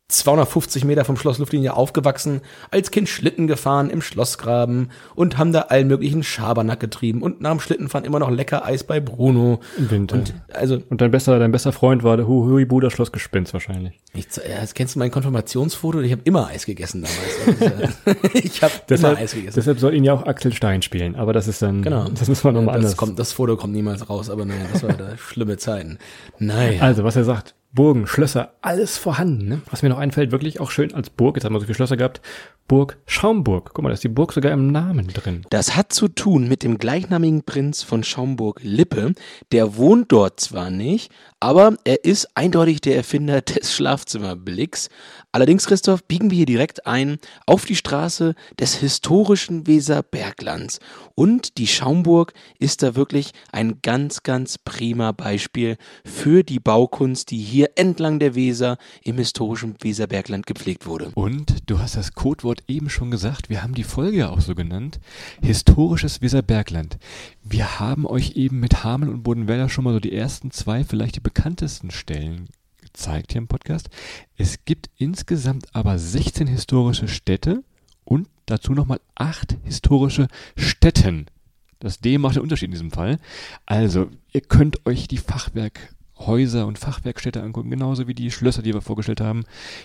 250 0.09 0.83
Meter 0.85 1.05
vom 1.05 1.15
Schloss 1.17 1.37
Luftlinie 1.37 1.73
aufgewachsen, 1.75 2.41
als 2.71 2.91
Kind 2.91 3.07
Schlitten 3.07 3.47
gefahren 3.47 3.89
im 3.89 4.01
Schlossgraben 4.01 4.89
und 5.15 5.37
haben 5.37 5.53
da 5.53 5.61
allen 5.61 5.87
möglichen 5.87 6.23
Schabernack 6.23 6.79
getrieben 6.79 7.21
und 7.21 7.41
nach 7.41 7.51
dem 7.51 7.59
Schlittenfahren 7.59 8.05
immer 8.05 8.19
noch 8.19 8.29
lecker 8.31 8.65
Eis 8.65 8.83
bei 8.83 8.99
Bruno. 8.99 9.59
Im 9.77 9.91
Winter. 9.91 10.15
Und 10.17 10.33
also, 10.51 10.79
Und 10.89 11.01
dein 11.01 11.11
bester, 11.11 11.39
dein 11.39 11.51
bester 11.51 11.71
Freund 11.71 12.03
war 12.03 12.17
der 12.17 12.27
Hu- 12.27 12.45
Huibuder 12.45 12.89
Schlossgespenst 12.91 13.53
wahrscheinlich. 13.53 13.99
ich, 14.13 14.25
ja, 14.37 14.65
kennst 14.73 14.95
du 14.95 14.99
mein 14.99 15.11
Konfirmationsfoto? 15.11 16.01
Ich 16.01 16.11
habe 16.11 16.21
immer 16.25 16.47
Eis 16.47 16.65
gegessen 16.65 17.03
damals. 17.03 17.89
Ich 18.33 18.61
habe 18.63 18.73
immer 18.89 19.15
Eis 19.17 19.33
gegessen. 19.33 19.53
deshalb 19.55 19.79
soll 19.79 19.93
ihn 19.93 20.03
ja 20.03 20.13
auch 20.13 20.25
Axel 20.25 20.53
Stein 20.53 20.81
spielen, 20.81 21.15
aber 21.15 21.33
das 21.33 21.47
ist 21.47 21.61
dann, 21.61 21.83
Genau. 21.83 22.09
das 22.09 22.27
müssen 22.27 22.43
wir 22.43 22.51
nochmal 22.51 22.75
das 22.75 22.85
anders. 22.85 22.97
Kommt, 22.97 23.19
das 23.19 23.31
Foto 23.31 23.55
kommt 23.57 23.73
niemals 23.73 24.09
raus, 24.09 24.29
aber 24.29 24.45
naja, 24.45 24.65
das 24.73 24.83
war 24.83 24.93
da 24.97 25.17
schlimme 25.17 25.57
Zeiten. 25.57 25.99
Naja. 26.39 26.81
Also, 26.81 27.03
was 27.03 27.15
er 27.15 27.23
sagt, 27.23 27.53
Burgen, 27.71 28.07
Schlösser, 28.07 28.55
alles 28.61 28.97
vorhanden. 28.97 29.47
Ne? 29.47 29.61
Was 29.69 29.83
mir 29.83 29.89
noch 29.89 29.99
einfällt, 29.99 30.31
wirklich 30.31 30.59
auch 30.59 30.71
schön 30.71 30.93
als 30.95 31.11
Burg, 31.11 31.35
jetzt 31.35 31.45
haben 31.45 31.53
wir 31.53 31.59
so 31.59 31.67
viele 31.67 31.75
Schlösser 31.75 31.97
gehabt, 31.97 32.19
Burg 32.67 32.97
Schaumburg. 33.05 33.71
Guck 33.73 33.83
mal, 33.83 33.89
da 33.89 33.93
ist 33.93 34.03
die 34.03 34.09
Burg 34.09 34.33
sogar 34.33 34.51
im 34.51 34.71
Namen 34.71 35.07
drin. 35.07 35.43
Das 35.51 35.75
hat 35.75 35.93
zu 35.93 36.07
tun 36.07 36.47
mit 36.47 36.63
dem 36.63 36.79
gleichnamigen 36.79 37.43
Prinz 37.43 37.83
von 37.83 38.03
Schaumburg-Lippe. 38.03 39.13
Der 39.51 39.77
wohnt 39.77 40.11
dort 40.11 40.39
zwar 40.39 40.71
nicht, 40.71 41.11
aber 41.39 41.77
er 41.83 42.03
ist 42.03 42.27
eindeutig 42.35 42.81
der 42.81 42.95
Erfinder 42.95 43.41
des 43.41 43.73
Schlafzimmerblicks. 43.73 44.89
Allerdings, 45.31 45.67
Christoph, 45.67 46.03
biegen 46.05 46.31
wir 46.31 46.37
hier 46.37 46.45
direkt 46.45 46.87
ein 46.87 47.19
auf 47.45 47.65
die 47.65 47.75
Straße 47.75 48.33
des 48.59 48.75
historischen 48.75 49.67
Weserberglands. 49.67 50.79
Und 51.13 51.57
die 51.57 51.67
Schaumburg 51.67 52.33
ist 52.57 52.81
da 52.81 52.95
wirklich 52.95 53.31
ein 53.51 53.79
ganz, 53.81 54.23
ganz 54.23 54.57
prima 54.57 55.11
Beispiel 55.11 55.77
für 56.03 56.43
die 56.43 56.59
Baukunst, 56.59 57.29
die 57.29 57.37
hier 57.37 57.71
entlang 57.75 58.19
der 58.19 58.35
Weser 58.35 58.77
im 59.03 59.17
historischen 59.17 59.75
Weserbergland 59.81 60.47
gepflegt 60.47 60.87
wurde. 60.87 61.11
Und 61.13 61.69
du 61.69 61.79
hast 61.79 61.95
das 61.95 62.13
Codewort 62.13 62.63
eben 62.67 62.89
schon 62.89 63.11
gesagt, 63.11 63.49
wir 63.49 63.61
haben 63.61 63.75
die 63.75 63.83
Folge 63.83 64.29
auch 64.29 64.41
so 64.41 64.55
genannt, 64.55 64.99
historisches 65.43 66.21
Weserbergland. 66.21 66.97
Wir 67.51 67.79
haben 67.79 68.05
euch 68.05 68.35
eben 68.35 68.59
mit 68.59 68.83
Hameln 68.83 69.11
und 69.11 69.23
Bodenwälder 69.23 69.69
schon 69.69 69.83
mal 69.83 69.93
so 69.93 69.99
die 69.99 70.13
ersten 70.13 70.51
zwei, 70.51 70.83
vielleicht 70.83 71.15
die 71.15 71.19
bekanntesten 71.19 71.89
Stellen 71.89 72.47
gezeigt 72.79 73.31
hier 73.31 73.41
im 73.41 73.47
Podcast. 73.47 73.89
Es 74.37 74.65
gibt 74.65 74.91
insgesamt 74.97 75.65
aber 75.73 75.97
16 75.97 76.45
historische 76.45 77.07
Städte 77.07 77.63
und 78.03 78.27
dazu 78.45 78.73
nochmal 78.73 79.01
acht 79.15 79.57
historische 79.63 80.27
Städten. 80.55 81.25
Das 81.79 81.99
D 81.99 82.19
macht 82.19 82.35
den 82.35 82.43
Unterschied 82.43 82.67
in 82.67 82.73
diesem 82.73 82.91
Fall. 82.91 83.17
Also, 83.65 84.11
ihr 84.31 84.41
könnt 84.41 84.85
euch 84.85 85.07
die 85.07 85.17
Fachwerkhäuser 85.17 86.67
und 86.67 86.77
Fachwerkstädte 86.77 87.41
angucken, 87.41 87.71
genauso 87.71 88.07
wie 88.07 88.13
die 88.13 88.29
Schlösser, 88.29 88.61
die 88.61 88.75
wir 88.75 88.81
vorgestellt 88.81 89.21
haben, 89.21 89.43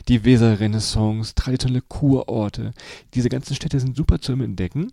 die 0.08 0.26
Weserrenaissance, 0.26 1.34
traditionelle 1.34 1.80
Kurorte. 1.80 2.72
Diese 3.14 3.30
ganzen 3.30 3.54
Städte 3.54 3.80
sind 3.80 3.96
super 3.96 4.20
zu 4.20 4.32
entdecken 4.32 4.90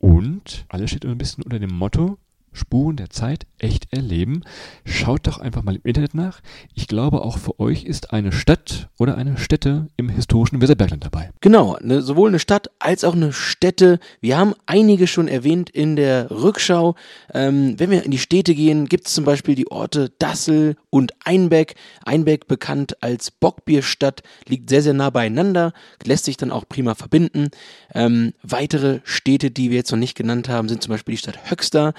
und 0.00 0.64
alles 0.68 0.90
steht 0.90 1.06
ein 1.06 1.18
bisschen 1.18 1.44
unter 1.44 1.58
dem 1.58 1.74
Motto 1.74 2.18
Spuren 2.52 2.96
der 2.96 3.10
Zeit 3.10 3.46
echt 3.58 3.92
erleben. 3.92 4.42
Schaut 4.84 5.26
doch 5.26 5.38
einfach 5.38 5.62
mal 5.62 5.76
im 5.76 5.82
Internet 5.84 6.14
nach. 6.14 6.40
Ich 6.74 6.88
glaube, 6.88 7.22
auch 7.22 7.38
für 7.38 7.60
euch 7.60 7.84
ist 7.84 8.12
eine 8.12 8.32
Stadt 8.32 8.88
oder 8.98 9.16
eine 9.16 9.36
Stätte 9.38 9.88
im 9.96 10.08
historischen 10.08 10.60
Weserbergland 10.60 11.04
dabei. 11.04 11.30
Genau, 11.40 11.76
ne, 11.80 12.02
sowohl 12.02 12.28
eine 12.28 12.38
Stadt 12.38 12.70
als 12.78 13.04
auch 13.04 13.14
eine 13.14 13.32
Stätte. 13.32 14.00
Wir 14.20 14.38
haben 14.38 14.54
einige 14.66 15.06
schon 15.06 15.28
erwähnt 15.28 15.70
in 15.70 15.96
der 15.96 16.30
Rückschau. 16.30 16.94
Ähm, 17.32 17.74
wenn 17.78 17.90
wir 17.90 18.04
in 18.04 18.10
die 18.10 18.18
Städte 18.18 18.54
gehen, 18.54 18.86
gibt 18.86 19.06
es 19.06 19.14
zum 19.14 19.24
Beispiel 19.24 19.54
die 19.54 19.70
Orte 19.70 20.10
Dassel 20.18 20.76
und 20.90 21.12
Einbeck. 21.24 21.74
Einbeck 22.04 22.48
bekannt 22.48 23.02
als 23.02 23.30
Bockbierstadt, 23.30 24.22
liegt 24.46 24.70
sehr, 24.70 24.82
sehr 24.82 24.94
nah 24.94 25.10
beieinander, 25.10 25.72
lässt 26.04 26.24
sich 26.24 26.36
dann 26.36 26.50
auch 26.50 26.68
prima 26.68 26.94
verbinden. 26.94 27.50
Ähm, 27.94 28.32
weitere 28.42 29.00
Städte, 29.04 29.50
die 29.50 29.70
wir 29.70 29.78
jetzt 29.78 29.90
noch 29.92 29.98
nicht 29.98 30.16
genannt 30.16 30.48
haben, 30.48 30.68
sind 30.68 30.82
zum 30.82 30.90
Beispiel 30.90 31.14
die 31.14 31.18
Stadt 31.18 31.50
Höxter, 31.50 31.94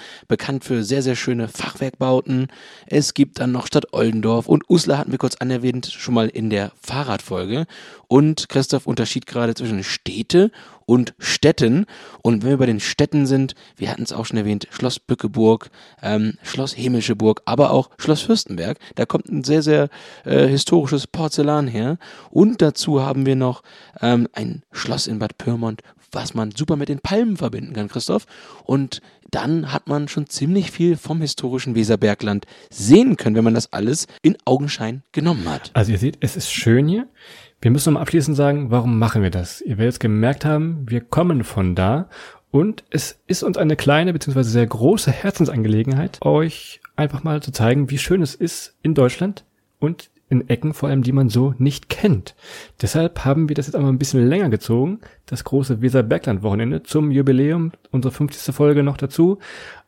für 0.64 0.84
sehr, 0.84 1.02
sehr 1.02 1.16
schöne 1.16 1.48
Fachwerkbauten. 1.48 2.48
Es 2.88 3.14
gibt 3.14 3.40
dann 3.40 3.52
noch 3.52 3.68
Stadt 3.68 3.94
Oldendorf 3.94 4.48
und 4.48 4.70
Uslar 4.70 4.98
hatten 4.98 5.12
wir 5.12 5.20
kurz 5.20 5.36
anerwähnt, 5.36 5.86
schon 5.86 6.14
mal 6.14 6.28
in 6.28 6.50
der 6.50 6.72
Fahrradfolge. 6.82 7.66
Und 8.08 8.50
Christoph 8.50 8.88
unterschied 8.88 9.28
gerade 9.28 9.54
zwischen 9.54 9.84
Städte 9.84 10.52
und 10.86 11.14
Städten. 11.20 11.86
Und 12.22 12.44
wenn 12.44 12.50
wir 12.50 12.58
bei 12.58 12.66
den 12.66 12.82
Städten 12.82 13.26
sind, 13.26 13.56
wir 13.78 13.90
hatten 13.90 14.04
es 14.04 14.12
auch 14.12 14.26
schon 14.26 14.38
erwähnt, 14.38 14.68
Schloss 14.72 15.00
Bückeburg, 15.00 15.70
ähm, 16.02 16.38
Schloss 16.44 16.76
Hemischeburg, 16.78 17.42
aber 17.46 17.72
auch 17.72 17.90
Schloss 17.98 18.22
Fürstenberg. 18.22 18.78
Da 18.96 19.06
kommt 19.06 19.30
ein 19.30 19.46
sehr, 19.46 19.62
sehr 19.62 19.90
äh, 20.26 20.48
historisches 20.48 21.08
Porzellan 21.08 21.68
her. 21.68 21.98
Und 22.30 22.62
dazu 22.62 23.02
haben 23.02 23.26
wir 23.26 23.38
noch 23.38 23.64
ähm, 24.02 24.28
ein 24.34 24.64
Schloss 24.72 25.08
in 25.08 25.20
Bad 25.20 25.38
Pyrmont, 25.38 25.82
was 26.12 26.34
man 26.34 26.52
super 26.52 26.76
mit 26.76 26.90
den 26.90 27.00
Palmen 27.00 27.38
verbinden 27.38 27.74
kann, 27.74 27.88
Christoph. 27.88 28.26
Und 28.64 29.02
dann 29.32 29.72
hat 29.72 29.88
man 29.88 30.08
schon 30.08 30.28
ziemlich 30.28 30.72
viel 30.72 30.98
vom 30.98 31.22
historischen 31.22 31.76
Weserbergland 31.76 32.46
sehen 32.70 33.18
können, 33.18 33.36
wenn 33.36 33.44
man 33.44 33.54
das 33.54 33.72
alles 33.74 34.08
in 34.22 34.38
Augenschein 34.46 35.04
genommen 35.12 35.50
hat. 35.50 35.72
Also 35.74 35.92
ihr 35.92 35.98
seht, 35.98 36.18
es 36.20 36.36
ist 36.36 36.52
schön 36.52 36.88
hier. 36.88 37.08
Wir 37.62 37.72
müssen 37.72 37.90
nochmal 37.90 38.04
abschließend 38.04 38.36
sagen, 38.36 38.72
warum 38.72 39.00
machen 39.00 39.24
wir 39.24 39.30
das? 39.30 39.62
Ihr 39.62 39.78
werdet 39.78 39.94
jetzt 39.94 40.00
gemerkt 40.00 40.46
haben, 40.46 40.86
wir 40.90 41.02
kommen 41.02 41.44
von 41.44 41.76
da 41.76 42.10
und 42.52 42.84
es 42.90 43.20
ist 43.28 43.44
uns 43.44 43.58
eine 43.58 43.76
kleine 43.76 44.12
bzw. 44.14 44.44
sehr 44.44 44.68
große 44.68 45.12
Herzensangelegenheit, 45.12 46.20
euch 46.22 46.82
einfach 46.96 47.24
mal 47.24 47.42
zu 47.42 47.52
zeigen, 47.52 47.90
wie 47.90 47.98
schön 47.98 48.22
es 48.22 48.36
ist 48.36 48.76
in 48.84 48.94
Deutschland 48.94 49.46
und 49.80 50.11
in 50.32 50.50
Ecken 50.50 50.74
vor 50.74 50.90
allem, 50.90 51.04
die 51.04 51.12
man 51.12 51.30
so 51.30 51.54
nicht 51.58 51.90
kennt. 51.90 52.36
Deshalb 52.82 53.26
haben 53.26 53.50
wir 53.50 53.56
das 53.56 53.68
jetzt 53.68 53.76
einmal 53.76 53.92
ein 53.92 54.00
bisschen 54.00 54.26
länger 54.26 54.50
gezogen, 54.50 55.00
das 55.26 55.44
große 55.44 55.82
Weser-Bergland-Wochenende 55.82 56.84
zum 56.84 57.12
Jubiläum, 57.12 57.74
unsere 57.92 58.14
50. 58.14 58.56
Folge 58.56 58.82
noch 58.82 58.98
dazu. 58.98 59.38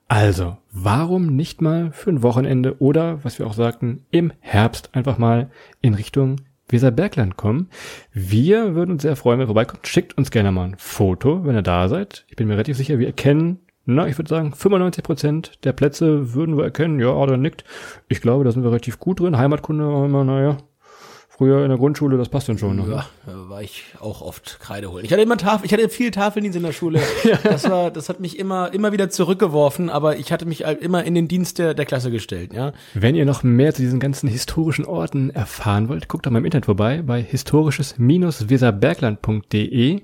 Also, 0.10 0.58
warum 0.72 1.36
nicht 1.36 1.62
mal 1.62 1.92
für 1.92 2.10
ein 2.10 2.22
Wochenende 2.22 2.80
oder, 2.80 3.24
was 3.24 3.40
wir 3.40 3.48
auch 3.48 3.54
sagten, 3.54 4.06
im 4.12 4.34
Herbst 4.42 4.90
einfach 4.94 5.18
mal 5.18 5.50
in 5.82 5.94
Richtung 5.94 6.42
Weserbergland 6.68 7.38
kommen. 7.38 7.70
Wir 8.12 8.76
würden 8.76 8.92
uns 8.92 9.04
sehr 9.04 9.16
freuen, 9.16 9.38
wenn 9.38 9.46
ihr 9.46 9.48
vorbeikommt. 9.48 9.88
Schickt 9.88 10.18
uns 10.18 10.32
gerne 10.32 10.52
mal 10.52 10.66
ein 10.66 10.76
Foto, 10.78 11.46
wenn 11.46 11.56
ihr 11.56 11.62
da 11.62 11.88
seid. 11.88 12.26
Ich 12.28 12.36
bin 12.36 12.48
mir 12.48 12.54
relativ 12.54 12.78
sicher, 12.78 13.00
wir 13.00 13.08
erkennen 13.08 13.60
na, 13.86 14.08
ich 14.08 14.18
würde 14.18 14.30
sagen, 14.30 14.54
95 14.54 15.04
Prozent 15.04 15.66
der 15.66 15.74
Plätze 15.74 16.34
würden 16.34 16.58
wir 16.58 16.64
erkennen. 16.64 17.00
Ja, 17.00 17.10
oder 17.10 17.38
nickt. 17.38 17.66
Ich 18.08 18.22
glaube, 18.22 18.44
da 18.44 18.52
sind 18.52 18.64
wir 18.64 18.70
relativ 18.70 19.00
gut 19.00 19.20
drin. 19.20 19.38
Heimatkunde 19.38 19.84
naja, 20.24 20.58
früher 21.44 21.64
in 21.64 21.70
der 21.70 21.78
Grundschule, 21.78 22.18
das 22.18 22.30
passt 22.30 22.48
dann 22.48 22.58
schon. 22.58 22.78
Ne? 22.78 22.86
Ja, 22.90 23.06
da 23.26 23.50
war 23.50 23.62
ich 23.62 23.84
auch 24.00 24.22
oft 24.22 24.62
Kreide 24.62 24.90
holen. 24.90 25.04
Ich 25.04 25.12
hatte 25.12 25.22
immer 25.22 25.36
Tafel, 25.36 25.66
ich 25.66 25.74
hatte 25.74 25.90
viel 25.90 26.10
Tafeldienst 26.10 26.56
in 26.56 26.64
der 26.64 26.72
Schule. 26.72 27.02
Das 27.44 27.70
war, 27.70 27.92
das 27.92 28.08
hat 28.10 28.22
mich 28.22 28.40
immer, 28.40 28.74
immer 28.74 28.94
wieder 28.94 29.10
zurückgeworfen, 29.10 29.90
aber 29.90 30.18
ich 30.18 30.32
hatte 30.32 30.46
mich 30.46 30.64
halt 30.66 30.82
immer 30.82 31.04
in 31.04 31.16
den 31.16 31.28
Dienst 31.28 31.60
der, 31.60 31.74
der 31.74 31.86
Klasse 31.86 32.12
gestellt, 32.12 32.54
ja. 32.54 32.72
Wenn 32.94 33.16
ihr 33.16 33.26
noch 33.26 33.44
mehr 33.44 33.74
zu 33.74 33.82
diesen 33.82 34.00
ganzen 34.00 34.30
historischen 34.30 34.86
Orten 34.86 35.30
erfahren 35.30 35.90
wollt, 35.90 36.08
guckt 36.08 36.26
doch 36.26 36.32
mal 36.32 36.40
im 36.40 36.46
Internet 36.46 36.66
vorbei 36.66 37.02
bei 37.06 37.22
historisches-weserbergland.de. 37.22 40.02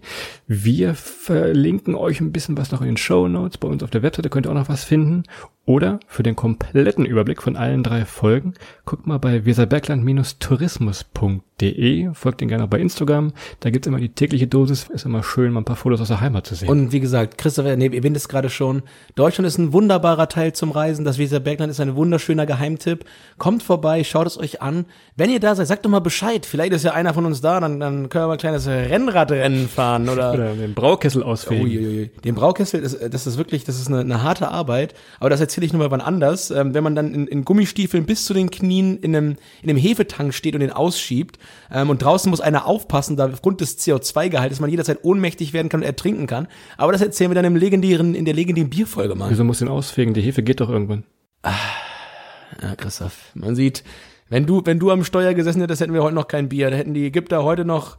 Wir 0.48 0.96
verlinken 0.96 1.96
euch 1.96 2.20
ein 2.20 2.34
bisschen 2.34 2.58
was 2.58 2.72
noch 2.72 2.82
in 2.82 2.88
den 2.88 2.98
Show 2.98 3.30
Notes. 3.30 3.58
Bei 3.58 3.68
uns 3.68 3.84
auf 3.84 3.90
der 3.90 4.04
Webseite 4.04 4.30
könnt 4.30 4.48
ihr 4.48 4.50
auch 4.50 4.56
noch 4.56 4.70
was 4.70 4.84
finden. 4.84 5.24
Oder 5.70 6.02
für 6.08 6.24
den 6.24 6.36
kompletten 6.36 7.06
Überblick 7.06 7.44
von 7.44 7.56
allen 7.56 7.84
drei 7.84 8.04
Folgen, 8.04 8.56
guckt 8.86 9.06
mal 9.06 9.20
bei 9.20 9.46
weserbergland-tourismus.de, 9.46 12.10
folgt 12.14 12.42
den 12.42 12.48
gerne 12.48 12.64
auch 12.64 12.70
bei 12.70 12.80
Instagram, 12.80 13.34
da 13.60 13.70
gibt's 13.70 13.88
immer 13.88 14.00
die 14.00 14.10
tägliche 14.10 14.48
Dosis, 14.48 14.88
ist 14.90 15.06
immer 15.06 15.22
schön, 15.22 15.54
mal 15.54 15.62
ein 15.62 15.66
paar 15.66 15.76
Fotos 15.76 16.02
aus 16.02 16.08
der 16.08 16.22
Heimat 16.22 16.48
zu 16.48 16.56
sehen. 16.56 16.70
Und 16.70 16.92
wie 16.92 17.00
gesagt, 17.00 17.38
Christopher, 17.38 17.78
nee, 17.78 17.86
ihr 17.86 18.16
es 18.16 18.28
gerade 18.28 18.50
schon, 18.50 18.82
Deutschland 19.14 19.48
ist 19.48 19.60
ein 19.60 19.72
wunderbarer 19.72 20.28
Teil 20.28 20.54
zum 20.54 20.72
Reisen, 20.72 21.06
das 21.06 21.20
Weserbergland 21.20 21.70
ist 21.70 21.80
ein 21.80 21.96
wunderschöner 21.96 22.48
Geheimtipp. 22.48 23.06
Kommt 23.38 23.62
vorbei, 23.62 24.04
schaut 24.04 24.26
es 24.26 24.40
euch 24.40 24.64
an. 24.64 24.86
Wenn 25.18 25.30
ihr 25.30 25.40
da 25.40 25.54
seid, 25.54 25.68
sagt 25.68 25.86
doch 25.86 25.92
mal 25.92 26.00
Bescheid, 26.00 26.48
vielleicht 26.48 26.74
ist 26.74 26.84
ja 26.84 26.94
einer 26.94 27.14
von 27.14 27.28
uns 27.28 27.42
da, 27.42 27.60
dann, 27.60 27.80
dann 27.80 28.10
können 28.10 28.24
wir 28.24 28.30
mal 28.30 28.34
ein 28.34 28.40
kleines 28.40 28.66
Rennradrennen 28.66 29.70
fahren 29.70 30.10
oder... 30.10 30.34
oder 30.34 30.56
den 30.56 30.74
Braukessel 30.74 31.22
ausfegen. 31.22 31.64
Uiuiui. 31.64 32.10
Den 32.26 32.34
Braukessel, 32.34 32.82
das, 32.82 32.98
das 32.98 33.28
ist 33.28 33.38
wirklich, 33.38 33.66
das 33.66 33.80
ist 33.80 33.88
eine, 33.88 34.00
eine 34.00 34.24
harte 34.24 34.48
Arbeit, 34.48 34.96
aber 35.20 35.30
das 35.30 35.40
erzähle 35.60 35.66
ich 35.66 35.74
nur 35.74 35.84
mal 35.84 35.92
wann 35.92 36.02
anders. 36.02 36.52
Ähm, 36.52 36.74
wenn 36.74 36.84
man 36.84 36.96
dann 36.96 37.14
in, 37.14 37.28
in 37.28 37.44
Gummistiefeln 37.44 38.06
bis 38.06 38.26
zu 38.26 38.34
den 38.34 38.50
Knien 38.50 38.98
in 38.98 39.16
einem, 39.16 39.36
in 39.62 39.70
einem 39.70 39.78
Hefetank 39.78 40.34
steht 40.34 40.54
und 40.54 40.62
den 40.62 40.72
ausschiebt 40.72 41.38
ähm, 41.72 41.90
und 41.90 42.02
draußen 42.02 42.30
muss 42.30 42.40
einer 42.40 42.66
aufpassen, 42.66 43.18
da 43.18 43.30
aufgrund 43.30 43.60
des 43.60 43.78
CO2-Gehaltes 43.80 44.62
man 44.62 44.70
jederzeit 44.70 45.00
ohnmächtig 45.04 45.52
werden 45.52 45.68
kann 45.68 45.82
und 45.82 45.86
ertrinken 45.86 46.28
kann. 46.28 46.48
Aber 46.78 46.94
das 46.94 47.02
erzählen 47.02 47.30
wir 47.30 47.36
dann 47.36 47.46
im 47.46 47.58
legendären, 47.58 48.16
in 48.16 48.24
der 48.24 48.34
legendären 48.34 48.70
Bierfolge 48.70 49.16
mal. 49.16 49.30
Wieso 49.30 49.44
muss 49.44 49.60
den 49.60 49.68
ausfegen? 49.68 50.14
Die 50.14 50.22
Hefe 50.22 50.44
geht 50.44 50.62
doch 50.62 50.70
irgendwann. 50.70 51.04
Ja, 51.44 52.76
Christoph, 52.76 53.32
man 53.34 53.56
sieht, 53.56 53.84
wenn 54.30 54.46
du, 54.46 54.62
wenn 54.64 54.80
du 54.80 54.92
am 54.92 55.04
Steuer 55.04 55.34
gesessen 55.34 55.60
hättest, 55.60 55.82
hätten 55.82 55.94
wir 55.94 56.04
heute 56.04 56.16
noch 56.16 56.28
kein 56.28 56.50
Bier. 56.50 56.70
Da 56.70 56.78
hätten 56.78 56.94
die 56.94 57.06
Ägypter 57.06 57.44
heute 57.44 57.66
noch, 57.66 57.98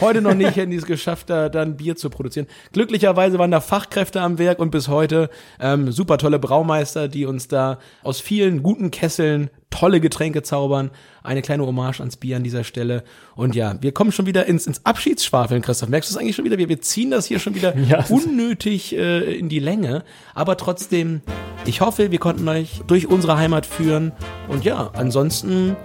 heute 0.00 0.20
noch 0.20 0.34
nicht, 0.34 0.56
hätten 0.56 0.70
die 0.70 0.76
es 0.76 0.86
geschafft, 0.86 1.30
da, 1.30 1.48
da 1.48 1.62
ein 1.62 1.76
Bier 1.76 1.96
zu 1.96 2.10
produzieren. 2.10 2.46
Glücklicherweise 2.72 3.38
waren 3.38 3.50
da 3.50 3.60
Fachkräfte 3.60 4.20
am 4.20 4.38
Werk 4.38 4.58
und 4.58 4.70
bis 4.70 4.88
heute 4.88 5.30
ähm, 5.60 5.92
super 5.92 6.18
tolle 6.18 6.38
Braumeister, 6.38 7.08
die 7.08 7.26
uns 7.26 7.48
da 7.48 7.78
aus 8.02 8.20
vielen 8.20 8.62
guten 8.62 8.90
Kesseln 8.90 9.50
tolle 9.76 10.00
Getränke 10.00 10.42
zaubern. 10.42 10.90
Eine 11.22 11.42
kleine 11.42 11.66
Hommage 11.66 12.00
ans 12.00 12.16
Bier 12.16 12.36
an 12.36 12.44
dieser 12.44 12.64
Stelle. 12.64 13.04
Und 13.34 13.54
ja, 13.54 13.74
wir 13.80 13.92
kommen 13.92 14.12
schon 14.12 14.26
wieder 14.26 14.46
ins, 14.46 14.66
ins 14.66 14.84
Abschiedsschwafeln, 14.86 15.60
Christoph. 15.60 15.88
Merkst 15.88 16.10
du 16.10 16.14
es 16.14 16.18
eigentlich 16.20 16.36
schon 16.36 16.44
wieder? 16.44 16.56
Wir, 16.56 16.68
wir 16.68 16.80
ziehen 16.80 17.10
das 17.10 17.26
hier 17.26 17.38
schon 17.38 17.54
wieder 17.54 17.76
Ja, 17.88 18.04
unnötig 18.08 18.96
äh, 18.96 19.34
in 19.36 19.48
die 19.48 19.58
Länge. 19.58 20.04
Aber 20.34 20.56
trotzdem, 20.56 21.20
ich 21.66 21.80
hoffe, 21.80 22.10
wir 22.10 22.18
konnten 22.18 22.48
euch 22.48 22.82
durch 22.86 23.06
unsere 23.08 23.36
Heimat 23.36 23.66
führen. 23.66 24.12
Und 24.48 24.64
ja, 24.64 24.90
ansonsten 24.94 25.76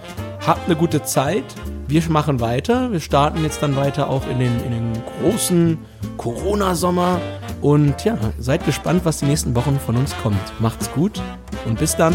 habt 0.46 0.68
eine 0.68 0.76
gute 0.76 1.04
Zeit. 1.04 1.44
Wir 1.88 2.02
machen 2.10 2.40
weiter. 2.40 2.92
Wir 2.92 3.02
starten 3.02 3.44
jetzt 3.44 3.62
dann 3.62 3.76
weiter 3.82 4.10
auch 4.10 4.28
in 4.28 4.40
den, 4.40 4.64
in 4.64 4.72
den 4.72 5.04
großen 5.20 5.80
Corona-Sommer. 6.18 7.20
Und 7.62 8.06
ja, 8.06 8.18
seid 8.40 8.64
gespannt, 8.66 9.06
was 9.06 9.20
die 9.20 9.26
nächsten 9.26 9.56
Wochen 9.56 9.80
von 9.80 9.98
uns 9.98 10.16
kommt. 10.22 10.40
Macht's 10.60 10.92
gut 10.94 11.22
und 11.66 11.80
bis 11.80 11.96
dann. 11.96 12.14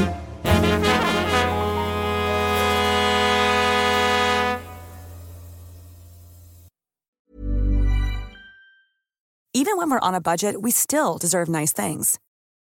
Even 9.52 9.78
when 9.78 9.90
we're 9.90 9.98
on 10.00 10.14
a 10.14 10.20
budget, 10.20 10.62
we 10.62 10.70
still 10.70 11.18
deserve 11.18 11.48
nice 11.48 11.72
things. 11.72 12.18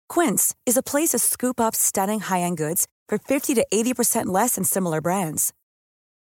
Quince 0.08 0.54
is 0.68 0.78
a 0.78 0.84
place 0.84 1.10
to 1.10 1.18
scoop 1.18 1.60
up 1.60 1.76
stunning 1.76 2.20
high-end 2.20 2.58
goods 2.58 2.88
for 3.10 3.18
50 3.18 3.56
to 3.56 3.66
80% 3.74 4.28
less 4.28 4.56
than 4.56 4.64
similar 4.64 5.02
brands. 5.02 5.54